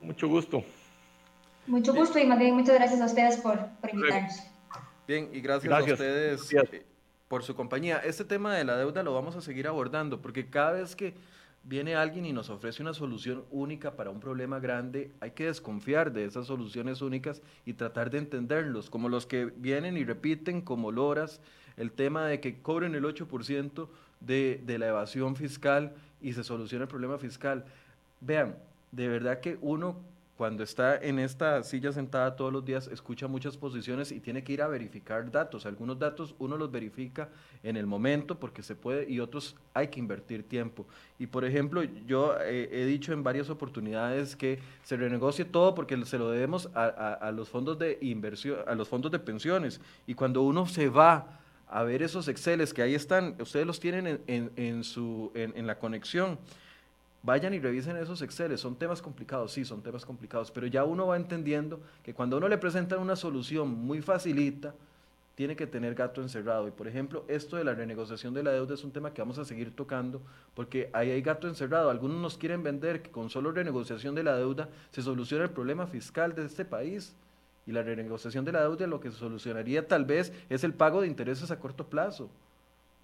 [0.00, 0.62] Mucho gusto.
[1.66, 4.42] Mucho gusto y más bien muchas gracias a ustedes por, por invitarnos.
[5.06, 5.90] Bien, y gracias, gracias.
[5.90, 6.50] a ustedes.
[6.50, 6.82] Gracias
[7.28, 7.98] por su compañía.
[7.98, 11.14] Este tema de la deuda lo vamos a seguir abordando porque cada vez que
[11.64, 16.12] viene alguien y nos ofrece una solución única para un problema grande, hay que desconfiar
[16.12, 20.92] de esas soluciones únicas y tratar de entenderlos, como los que vienen y repiten como
[20.92, 21.40] loras
[21.76, 23.88] el tema de que cobren el 8%
[24.20, 25.92] de, de la evasión fiscal
[26.22, 27.64] y se soluciona el problema fiscal.
[28.20, 28.56] Vean,
[28.92, 29.96] de verdad que uno
[30.36, 34.52] cuando está en esta silla sentada todos los días, escucha muchas posiciones y tiene que
[34.52, 35.64] ir a verificar datos.
[35.64, 37.30] Algunos datos uno los verifica
[37.62, 40.86] en el momento porque se puede y otros hay que invertir tiempo.
[41.18, 46.04] Y por ejemplo, yo eh, he dicho en varias oportunidades que se renegocie todo porque
[46.04, 49.80] se lo debemos a, a, a los fondos de inversión, a los fondos de pensiones.
[50.06, 54.06] Y cuando uno se va a ver esos Exceles que ahí están, ustedes los tienen
[54.06, 56.38] en, en, en su, en, en la conexión
[57.26, 58.60] vayan y revisen esos Exceles.
[58.60, 62.48] Son temas complicados, sí, son temas complicados, pero ya uno va entendiendo que cuando uno
[62.48, 64.72] le presenta una solución muy facilita,
[65.34, 66.68] tiene que tener gato encerrado.
[66.68, 69.38] Y por ejemplo, esto de la renegociación de la deuda es un tema que vamos
[69.38, 70.22] a seguir tocando
[70.54, 71.90] porque ahí hay gato encerrado.
[71.90, 75.86] Algunos nos quieren vender que con solo renegociación de la deuda se soluciona el problema
[75.88, 77.14] fiscal de este país.
[77.66, 81.00] Y la renegociación de la deuda lo que se solucionaría tal vez es el pago
[81.00, 82.30] de intereses a corto plazo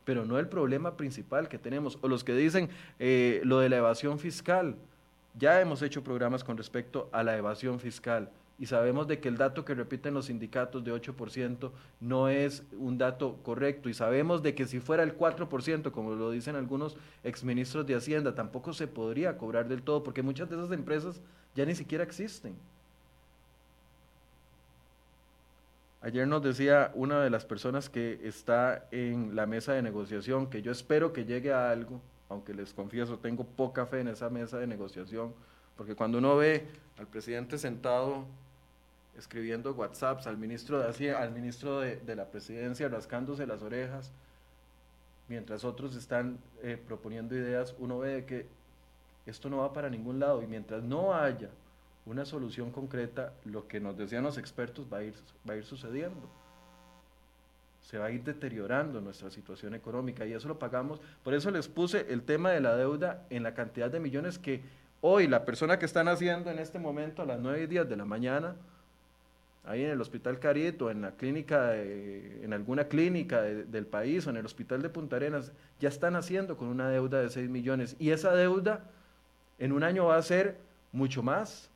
[0.05, 1.99] pero no el problema principal que tenemos.
[2.03, 4.77] O los que dicen eh, lo de la evasión fiscal.
[5.39, 9.37] Ya hemos hecho programas con respecto a la evasión fiscal y sabemos de que el
[9.37, 14.55] dato que repiten los sindicatos de 8% no es un dato correcto y sabemos de
[14.55, 19.37] que si fuera el 4%, como lo dicen algunos exministros de Hacienda, tampoco se podría
[19.37, 21.21] cobrar del todo porque muchas de esas empresas
[21.55, 22.55] ya ni siquiera existen.
[26.05, 30.61] Ayer nos decía una de las personas que está en la mesa de negociación que
[30.61, 34.59] yo espero que llegue a algo, aunque les confieso, tengo poca fe en esa mesa
[34.59, 35.33] de negociación,
[35.77, 36.67] porque cuando uno ve
[36.99, 38.25] al presidente sentado
[39.17, 44.11] escribiendo WhatsApps al ministro de, al ministro de, de la presidencia rascándose las orejas,
[45.29, 48.47] mientras otros están eh, proponiendo ideas, uno ve que
[49.25, 51.51] esto no va para ningún lado y mientras no haya
[52.07, 55.15] una solución concreta, lo que nos decían los expertos va a ir,
[55.49, 56.29] va a ir sucediendo.
[57.83, 61.01] Se va a ir deteriorando nuestra situación económica y eso lo pagamos.
[61.23, 64.63] Por eso les puse el tema de la deuda en la cantidad de millones que
[65.01, 67.97] hoy la persona que están haciendo en este momento a las 9 y 10 de
[67.97, 68.57] la mañana,
[69.65, 74.37] ahí en el Hospital Carito, en la clínica, en alguna clínica del país o en
[74.37, 77.97] el Hospital de Punta Arenas, ya están haciendo con una deuda de 6 millones.
[77.99, 78.85] Y esa deuda
[79.59, 80.57] en un año va a ser
[80.93, 81.72] mucho más,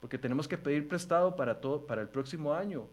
[0.00, 2.86] porque tenemos que pedir prestado para, todo, para el próximo año.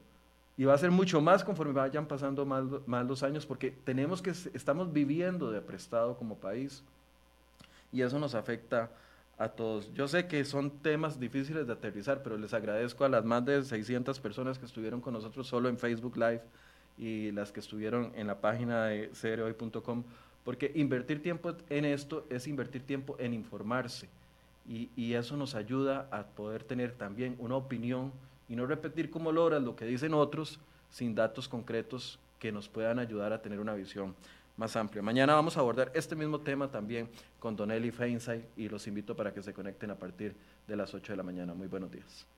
[0.57, 4.21] Y va a ser mucho más conforme vayan pasando más, más los años, porque tenemos
[4.21, 6.83] que, estamos viviendo de prestado como país.
[7.91, 8.91] Y eso nos afecta
[9.37, 9.93] a todos.
[9.93, 13.63] Yo sé que son temas difíciles de aterrizar, pero les agradezco a las más de
[13.63, 16.41] 600 personas que estuvieron con nosotros solo en Facebook Live
[16.97, 20.03] y las que estuvieron en la página de cereoy.com,
[20.43, 24.09] porque invertir tiempo en esto es invertir tiempo en informarse
[24.67, 28.11] y, y, eso nos ayuda a poder tener también una opinión
[28.49, 30.59] y no repetir como logras lo que dicen otros
[30.89, 34.15] sin datos concretos que nos puedan ayudar a tener una visión
[34.57, 35.01] más amplia.
[35.01, 37.09] Mañana vamos a abordar este mismo tema también
[37.39, 40.35] con Don Eli Feinsay y los invito para que se conecten a partir
[40.67, 41.53] de las 8 de la mañana.
[41.53, 42.36] Muy buenos días.